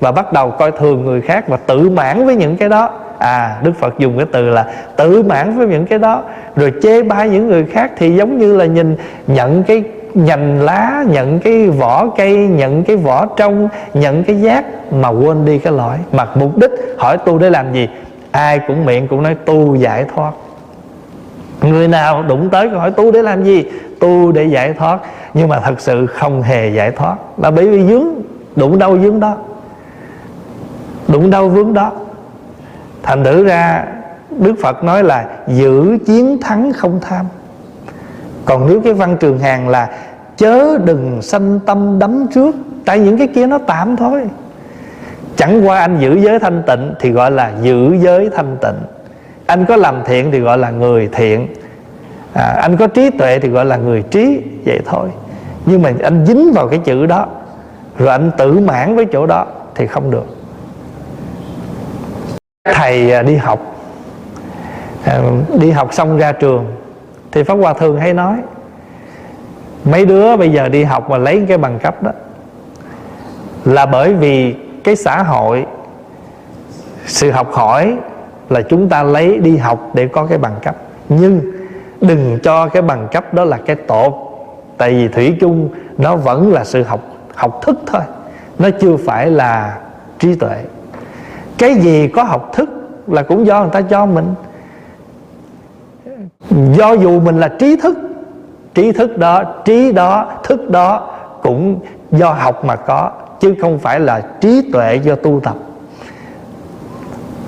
[0.00, 2.90] và bắt đầu coi thường người khác và tự mãn với những cái đó.
[3.18, 4.66] À đức phật dùng cái từ là
[4.96, 6.22] tự mãn với những cái đó.
[6.56, 11.04] Rồi chê bai những người khác thì giống như là nhìn, nhận cái nhành lá,
[11.08, 15.72] nhận cái vỏ cây, nhận cái vỏ trong nhận cái giác mà quên đi cái
[15.72, 17.88] lõi mà mục đích hỏi tu để làm gì?
[18.30, 20.30] Ai cũng miệng cũng nói tu giải thoát.
[21.62, 23.64] Người nào đụng tới câu hỏi tu để làm gì?
[24.00, 24.98] Tu để giải thoát,
[25.34, 27.16] nhưng mà thật sự không hề giải thoát.
[27.36, 28.06] Là bởi vì dướng
[28.56, 29.36] đụng đâu dướng đó.
[31.08, 31.92] Đụng đâu vướng đó.
[33.02, 33.84] Thành thử ra,
[34.30, 37.26] đức phật nói là giữ chiến thắng không tham.
[38.44, 39.90] Còn nếu cái văn trường hàng là
[40.36, 44.22] chớ đừng sanh tâm đắm trước, tại những cái kia nó tạm thôi.
[45.36, 48.76] Chẳng qua anh giữ giới thanh tịnh thì gọi là giữ giới thanh tịnh.
[49.46, 51.48] Anh có làm thiện thì gọi là người thiện
[52.34, 55.08] à, anh có trí tuệ thì gọi là người trí vậy thôi.
[55.66, 57.26] Nhưng mà anh dính vào cái chữ đó
[57.98, 60.26] rồi anh tự mãn với chỗ đó thì không được.
[62.74, 63.60] Thầy à, đi học.
[65.04, 65.20] À,
[65.58, 66.66] đi học xong ra trường
[67.32, 68.36] thì pháp hòa thường hay nói
[69.84, 72.10] mấy đứa bây giờ đi học mà lấy cái bằng cấp đó
[73.64, 75.66] là bởi vì cái xã hội
[77.06, 77.96] sự học hỏi
[78.48, 80.76] là chúng ta lấy đi học để có cái bằng cấp.
[81.08, 81.40] Nhưng
[82.00, 84.26] đừng cho cái bằng cấp đó là cái tốt.
[84.78, 87.00] Tại vì thủy chung nó vẫn là sự học
[87.34, 88.02] học thức thôi.
[88.58, 89.78] Nó chưa phải là
[90.18, 90.64] trí tuệ.
[91.58, 92.70] Cái gì có học thức
[93.06, 94.34] là cũng do người ta cho mình.
[96.50, 97.98] Do dù mình là trí thức
[98.74, 101.08] trí thức đó, trí đó, thức đó
[101.42, 103.10] cũng do học mà có,
[103.40, 105.54] chứ không phải là trí tuệ do tu tập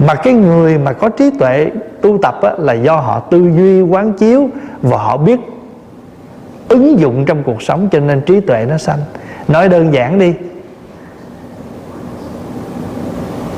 [0.07, 3.83] mà cái người mà có trí tuệ tu tập á, là do họ tư duy
[3.83, 4.49] quán chiếu
[4.83, 5.41] và họ biết
[6.69, 8.99] ứng dụng trong cuộc sống cho nên trí tuệ nó sanh.
[9.49, 10.35] Nói đơn giản đi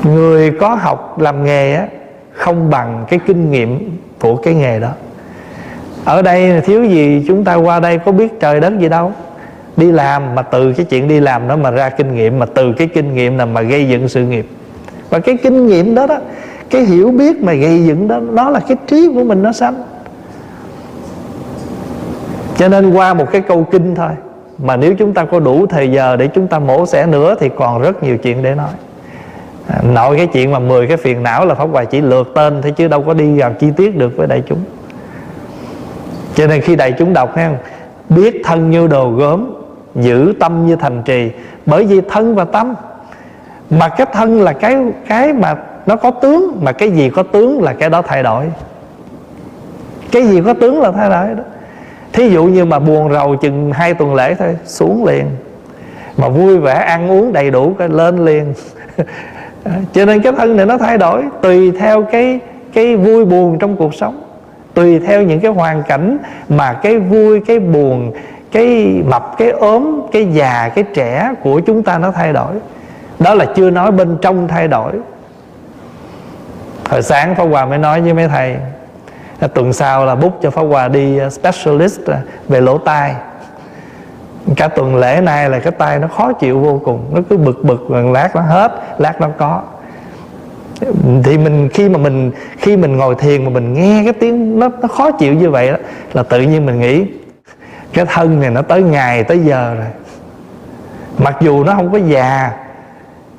[0.03, 1.87] người có học làm nghề á
[2.31, 4.89] không bằng cái kinh nghiệm của cái nghề đó.
[6.05, 9.11] Ở đây thiếu gì chúng ta qua đây có biết trời đất gì đâu.
[9.77, 12.73] Đi làm mà từ cái chuyện đi làm đó mà ra kinh nghiệm mà từ
[12.73, 14.47] cái kinh nghiệm là mà gây dựng sự nghiệp
[15.15, 16.17] và cái kinh nghiệm đó đó
[16.69, 19.83] cái hiểu biết mà gây dựng đó đó là cái trí của mình nó sanh.
[22.57, 24.09] Cho nên qua một cái câu kinh thôi
[24.57, 27.49] mà nếu chúng ta có đủ thời giờ để chúng ta mổ xẻ nữa thì
[27.57, 28.69] còn rất nhiều chuyện để nói.
[29.67, 32.61] À, nội cái chuyện mà 10 cái phiền não là pháp hoài chỉ lượt tên
[32.61, 34.59] thôi chứ đâu có đi vào chi tiết được với đại chúng.
[36.35, 37.51] Cho nên khi đại chúng đọc ha,
[38.09, 39.45] biết thân như đồ gốm
[39.95, 41.31] giữ tâm như thành trì
[41.65, 42.75] bởi vì thân và tâm
[43.69, 45.55] mà cái thân là cái cái mà
[45.85, 48.45] nó có tướng, mà cái gì có tướng là cái đó thay đổi.
[50.11, 51.43] Cái gì có tướng là thay đổi đó.
[52.13, 55.25] Thí dụ như mà buồn rầu chừng hai tuần lễ thôi, xuống liền.
[56.17, 58.53] Mà vui vẻ, ăn uống đầy đủ, cái lên liền.
[59.93, 62.39] Cho nên cái thân này nó thay đổi, tùy theo cái
[62.73, 64.21] cái vui buồn trong cuộc sống.
[64.73, 66.17] Tùy theo những cái hoàn cảnh
[66.49, 68.11] mà cái vui, cái buồn,
[68.51, 72.53] cái mập, cái ốm, cái già, cái trẻ của chúng ta nó thay đổi
[73.19, 74.91] đó là chưa nói bên trong thay đổi.
[76.89, 78.55] Hồi sáng Pháp Hòa mới nói với mấy thầy
[79.53, 82.15] tuần sau là bút cho Pháp Hòa đi uh, specialist uh,
[82.47, 83.15] về lỗ tai.
[84.55, 87.63] Cả tuần lễ nay là cái tay nó khó chịu vô cùng, nó cứ bực
[87.63, 89.61] bực lần lát nó hết lát nó có.
[91.23, 94.69] Thì mình, khi mà mình, khi mình ngồi thiền mà mình nghe cái tiếng nó
[94.81, 95.77] nó khó chịu như vậy đó,
[96.13, 97.05] là tự nhiên mình nghĩ,
[97.93, 99.87] cái thân này nó tới ngày tới giờ rồi.
[101.17, 102.51] Mặc dù nó không có già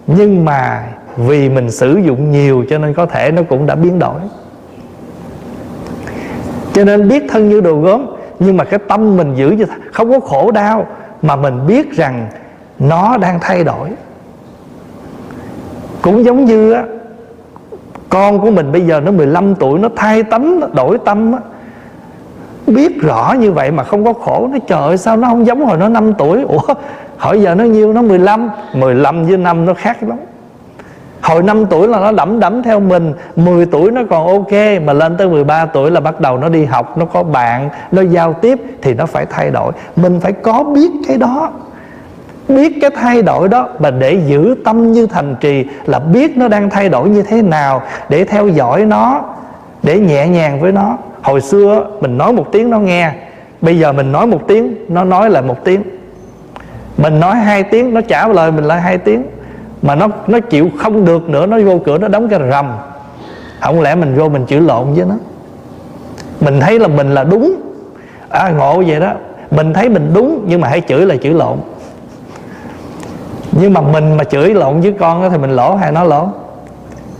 [0.06, 3.98] nhưng mà vì mình sử dụng nhiều cho nên có thể nó cũng đã biến
[3.98, 4.20] đổi.
[6.72, 8.06] Cho nên biết thân như đồ gốm
[8.38, 10.86] nhưng mà cái tâm mình giữ cho không có khổ đau
[11.22, 12.28] mà mình biết rằng
[12.78, 13.90] nó đang thay đổi.
[16.02, 16.84] Cũng giống như á
[18.08, 21.38] con của mình bây giờ nó 15 tuổi nó thay tấm nó đổi tâm á.
[22.66, 25.64] Biết rõ như vậy mà không có khổ nó trời ơi, sao nó không giống
[25.64, 26.42] hồi nó 5 tuổi?
[26.42, 26.74] Ủa
[27.16, 30.18] hỏi giờ nó nhiêu nó 15 15 với năm nó khác lắm.
[31.26, 33.12] Hồi 5 tuổi là nó đẫm đẫm theo mình.
[33.36, 36.64] 10 tuổi nó còn ok Mà lên tới 13 tuổi là bắt đầu nó đi
[36.64, 39.72] học Nó có bạn, nó giao tiếp Thì nó phải thay đổi.
[39.96, 41.50] Mình phải có biết cái đó
[42.48, 46.48] Biết cái thay đổi đó Và để giữ tâm như thành trì Là biết nó
[46.48, 49.22] đang thay đổi như thế nào Để theo dõi nó
[49.82, 50.96] Để nhẹ nhàng với nó.
[51.22, 53.12] Hồi xưa mình nói một tiếng nó nghe
[53.60, 55.82] Bây giờ mình nói một tiếng Nó nói lại một tiếng.
[56.98, 59.22] Mình nói hai tiếng Nó trả lời mình lại hai tiếng.
[59.82, 62.66] Mà nó nó chịu không được nữa nó vô cửa nó đóng cái rầm.
[63.60, 65.14] Không lẽ mình vô mình chửi lộn với nó?
[66.40, 67.54] Mình thấy là mình là đúng.
[68.28, 69.12] À ngộ vậy đó.
[69.50, 71.56] Mình thấy mình đúng nhưng mà hãy chửi là chửi lộn.
[73.52, 76.28] Nhưng mà mình mà chửi lộn với con đó, thì mình lỗ hay nó lỗ?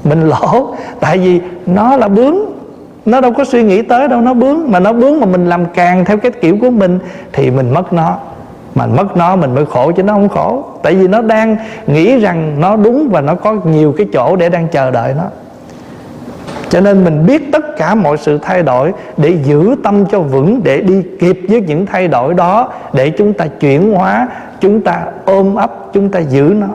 [0.05, 0.75] Mình lỗ.
[1.01, 2.37] Tại vì nó là bướng.
[3.07, 4.71] Nó đâu có suy nghĩ tới đâu nó bướng.
[4.71, 6.99] Mà nó bướng mà mình làm càng theo cái kiểu của mình
[7.33, 8.19] thì mình mất nó
[8.77, 10.65] mà mất nó mình mới khổ chứ nó không khổ.
[10.83, 11.57] Tại vì nó đang
[11.87, 15.25] nghĩ rằng nó đúng và nó có nhiều cái chỗ để đang chờ đợi nó.
[16.69, 20.61] Cho nên mình biết tất cả mọi sự thay đổi để giữ tâm cho vững,
[20.65, 24.29] để đi kịp với những thay đổi đó, để chúng ta chuyển hóa,
[24.61, 26.67] chúng ta ôm ấp, chúng ta giữ nó.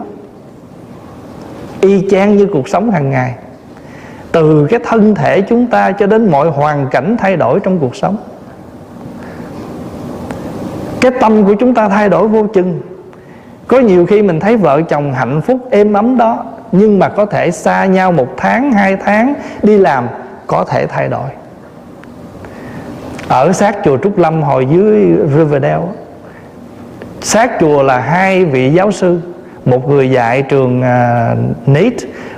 [1.81, 3.35] Y chang như cuộc sống hàng ngày.
[4.31, 7.95] Từ cái thân thể chúng ta cho đến mọi hoàn cảnh thay đổi trong cuộc
[7.95, 8.17] sống
[11.01, 12.81] cái tâm của chúng ta thay đổi vô chừng.
[13.67, 17.25] Có nhiều khi mình thấy vợ chồng hạnh phúc êm ấm đó nhưng mà có
[17.25, 19.33] thể xa nhau một tháng hai tháng
[19.63, 20.07] đi làm
[20.47, 21.29] có thể thay đổi.
[23.27, 25.87] Ở sát chùa Trúc Lâm hồi dưới Riverdale
[27.21, 29.19] sát chùa là hai vị giáo sư
[29.65, 31.93] một người dạy trường à, uh, NEET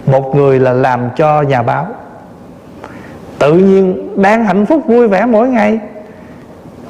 [0.06, 1.88] một người là làm cho nhà báo.
[3.40, 5.80] Tự nhiên đang hạnh phúc vui vẻ mỗi ngày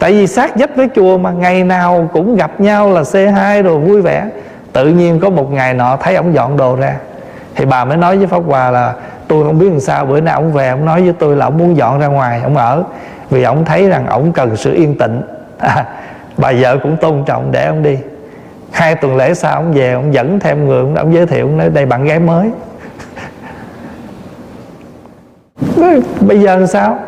[0.03, 3.77] tại vì sát dấp với chùa mà ngày nào cũng gặp nhau là C2 rồi
[3.79, 4.29] vui vẻ.
[4.73, 6.95] Tự nhiên có một ngày nọ thấy ông dọn đồ ra.
[7.55, 8.93] Thì bà mới nói với pháp hòa là
[9.27, 11.57] tôi không biết làm sao bữa nay ông về ông nói với tôi là ông
[11.57, 12.83] muốn dọn ra ngoài ông ở.
[13.29, 15.21] Vì ông thấy rằng ông cần sự yên tĩnh.
[15.59, 15.85] À,
[16.37, 17.97] bà vợ cũng tôn trọng để ông đi.
[18.71, 21.57] Hai tuần lễ sau ông về ông dẫn thêm người ông, ông giới thiệu ông
[21.57, 22.49] nói đây bạn gái mới.
[26.19, 26.99] Bây giờ làm sao?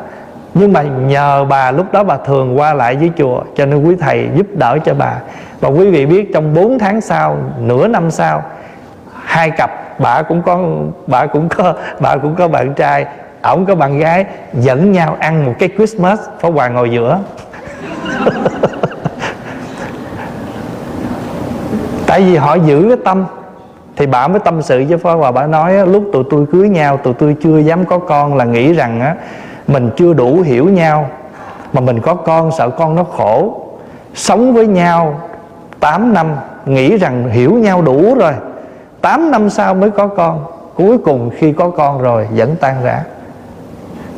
[0.58, 3.96] Nhưng mà nhờ bà, lúc đó bà thường qua lại với chùa, cho nên quý
[4.00, 5.14] thầy giúp đỡ cho bà.
[5.60, 8.44] Và quý vị biết trong 4 tháng sau, nửa năm sau,
[9.24, 10.60] hai cặp, bà cũng có,
[11.08, 13.06] bà cũng có, bà cũng có bạn trai,
[13.42, 17.20] ổng có bạn gái, dẫn nhau ăn một cái Christmas Phó Hòa ngồi giữa.
[22.08, 23.26] Tại vì họ giữ cái tâm,
[23.96, 26.98] thì bà mới tâm sự với Phó Hòa bà nói lúc tụi tôi cưới nhau,
[26.98, 29.16] tụi tôi chưa dám có con là nghĩ rằng á
[29.68, 31.10] mình chưa đủ hiểu nhau.
[31.74, 33.62] Mà mình có con sợ con nó khổ.
[34.14, 35.20] Sống với nhau
[35.80, 36.36] 8 năm
[36.66, 38.34] nghĩ rằng hiểu nhau đủ rồi.
[39.02, 40.46] 8 năm sau mới có con.
[40.76, 43.04] Cuối cùng khi có con rồi vẫn tan rã.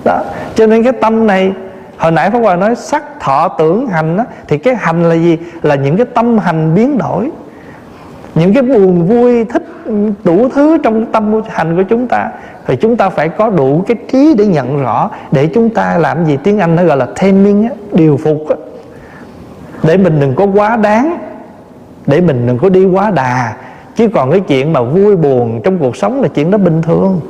[0.06, 0.20] Đó.
[0.56, 1.52] Cho nên cái tâm này
[1.98, 5.38] hồi nãy Pháp Hòa nói sắc thọ tưởng hành đó, thì cái hành là gì?
[5.62, 7.32] Là những cái tâm hành biến đổi
[8.40, 9.64] những cái buồn vui thích
[10.24, 12.32] đủ thứ trong tâm hành của chúng ta
[12.68, 16.26] thì chúng ta phải có đủ cái trí để nhận rõ để chúng ta làm
[16.26, 16.38] gì.
[16.44, 18.56] Tiếng anh nó gọi là taming á, điều phục á.
[19.84, 21.18] để mình đừng có quá đáng
[22.06, 23.56] để mình đừng có đi quá đà.
[23.96, 27.22] Chứ còn cái chuyện mà vui buồn trong cuộc sống là chuyện đó bình thường.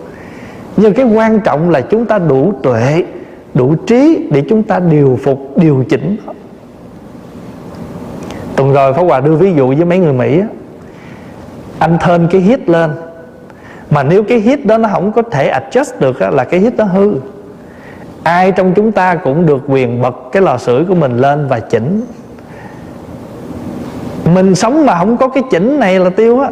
[0.78, 3.04] Nhưng cái quan trọng là chúng ta đủ tuệ
[3.54, 6.18] đủ trí để chúng ta điều phục điều chỉnh.
[8.56, 10.48] Tuần rồi Pháp Hòa đưa ví dụ với mấy người Mỹ á,
[11.80, 12.92] anh thên cái hit lên.
[13.90, 16.74] Mà nếu cái hít đó nó không có thể adjust được á, là cái hít
[16.78, 17.14] nó hư.
[18.24, 21.60] Ai trong chúng ta cũng được quyền bật cái lò sưởi của mình lên và
[21.60, 22.06] chỉnh.
[24.34, 26.50] Mình sống mà không có cái chỉnh này là tiêu á.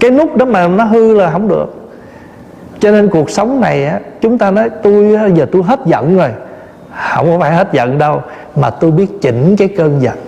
[0.00, 1.88] Cái nút đó mà nó hư là không được.
[2.78, 6.28] Cho nên cuộc sống này á chúng ta nói tôi giờ tôi hết giận rồi.
[7.12, 8.22] Không có phải hết giận đâu
[8.56, 10.18] mà tôi biết chỉnh cái cơn giận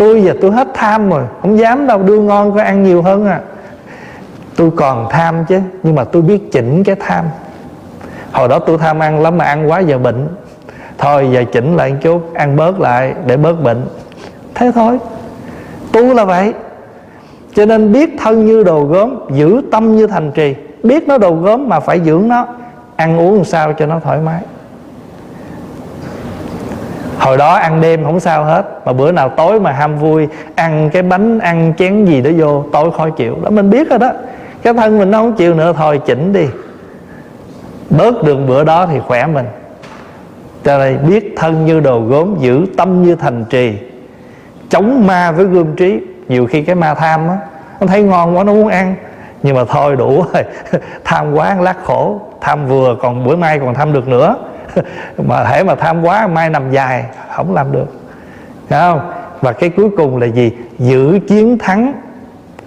[0.00, 3.26] tôi giờ tôi hết tham rồi, không dám đâu, đưa ngon có ăn nhiều hơn
[3.26, 3.40] à.
[4.56, 7.24] Tôi còn tham chứ, nhưng mà tôi biết chỉnh cái tham.
[8.32, 10.28] Hồi đó tôi tham ăn lắm mà ăn quá giờ bệnh.
[10.98, 13.86] Thôi, giờ chỉnh lại chút, ăn bớt lại để bớt bệnh.
[14.54, 14.98] Thế thôi,
[15.92, 16.54] tu là vậy.
[17.54, 20.54] Cho nên biết thân như đồ gốm, giữ tâm như thành trì.
[20.82, 22.46] Biết nó đồ gốm mà phải dưỡng nó,
[22.96, 24.42] ăn uống làm sao cho nó thoải mái
[27.20, 30.90] hồi đó ăn đêm không sao hết, mà bữa nào tối mà ham vui, ăn
[30.92, 33.36] cái bánh, ăn chén gì đó vô, tối khó chịu.
[33.42, 34.12] Đó, mình biết rồi đó.
[34.62, 36.46] Cái thân mình nó không chịu nữa, thôi chỉnh đi.
[37.90, 39.46] Bớt đường bữa đó thì khỏe mình.
[40.64, 43.74] Cho nên biết thân như đồ gốm, giữ tâm như thành trì.
[44.68, 46.00] Chống ma với gươm trí.
[46.28, 47.36] Nhiều khi cái ma tham á,
[47.80, 48.94] nó thấy ngon quá, nó muốn ăn.
[49.42, 50.44] Nhưng mà thôi đủ rồi.
[51.04, 52.20] Tham quá lát khổ.
[52.40, 54.36] Tham vừa còn, bữa mai còn tham được nữa.
[55.26, 57.04] mà thể mà tham quá, mai nằm dài,
[57.36, 57.86] không làm được.
[58.68, 59.12] Thấy không?
[59.40, 60.52] Và cái cuối cùng là gì?
[60.78, 61.92] Giữ chiến thắng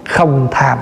[0.08, 0.78] không tham.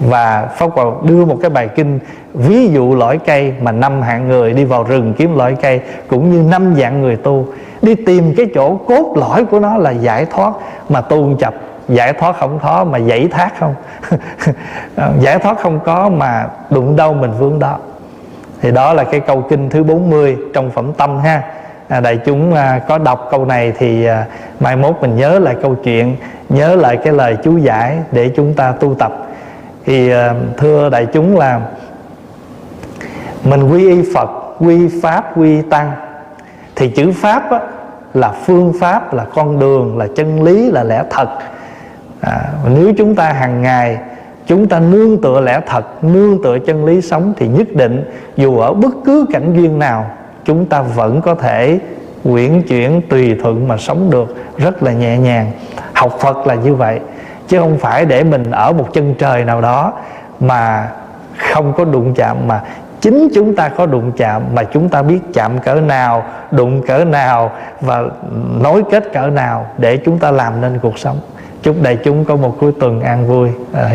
[0.00, 1.98] Và Pháp Hòa đưa một cái bài kinh,
[2.34, 6.30] ví dụ lõi cây mà năm hạng người đi vào rừng kiếm lõi cây, cũng
[6.30, 7.46] như năm dạng người tu.
[7.82, 10.52] Đi tìm cái chỗ cốt lõi của nó là giải thoát,
[10.88, 11.54] mà tu chập,
[11.88, 13.74] giải thoát không thó mà dãy thác không.
[15.20, 17.78] Giải thoát không có mà đụng đâu mình vướng đó
[18.62, 21.42] thì đó là cái câu kinh thứ 40 trong phẩm tâm ha.
[21.88, 24.26] À, đại chúng à, có đọc câu này thì à,
[24.60, 26.16] mai mốt mình nhớ lại câu chuyện
[26.48, 29.12] nhớ lại cái lời chú giải để chúng ta tu tập.
[29.84, 31.60] Thì à, thưa đại chúng là
[33.44, 35.92] mình quy y Phật quy pháp quy tăng.
[36.76, 37.60] Thì chữ pháp á,
[38.14, 41.28] là phương pháp là con đường là chân lý là lẽ thật.
[42.20, 42.40] À,
[42.74, 43.98] nếu chúng ta hàng ngày
[44.46, 48.04] chúng ta nương tựa lẽ thật, nương tựa chân lý sống thì nhất định,
[48.36, 50.10] dù ở bất cứ cảnh duyên nào,
[50.44, 51.78] chúng ta vẫn có thể
[52.24, 55.50] quyển chuyển tùy thuận mà sống được rất là nhẹ nhàng.
[55.92, 57.00] Học phật là như vậy,
[57.48, 59.92] chứ không phải để mình ở một chân trời nào đó
[60.40, 60.88] mà
[61.36, 62.62] không có đụng chạm, mà
[63.00, 67.04] chính chúng ta có đụng chạm, mà chúng ta biết chạm cỡ nào, đụng cỡ
[67.04, 68.02] nào và
[68.62, 71.20] nối kết cỡ nào để chúng ta làm nên cuộc sống.
[71.62, 73.48] Chúc đại chúng có một cuối tuần an vui.
[73.72, 73.90] À,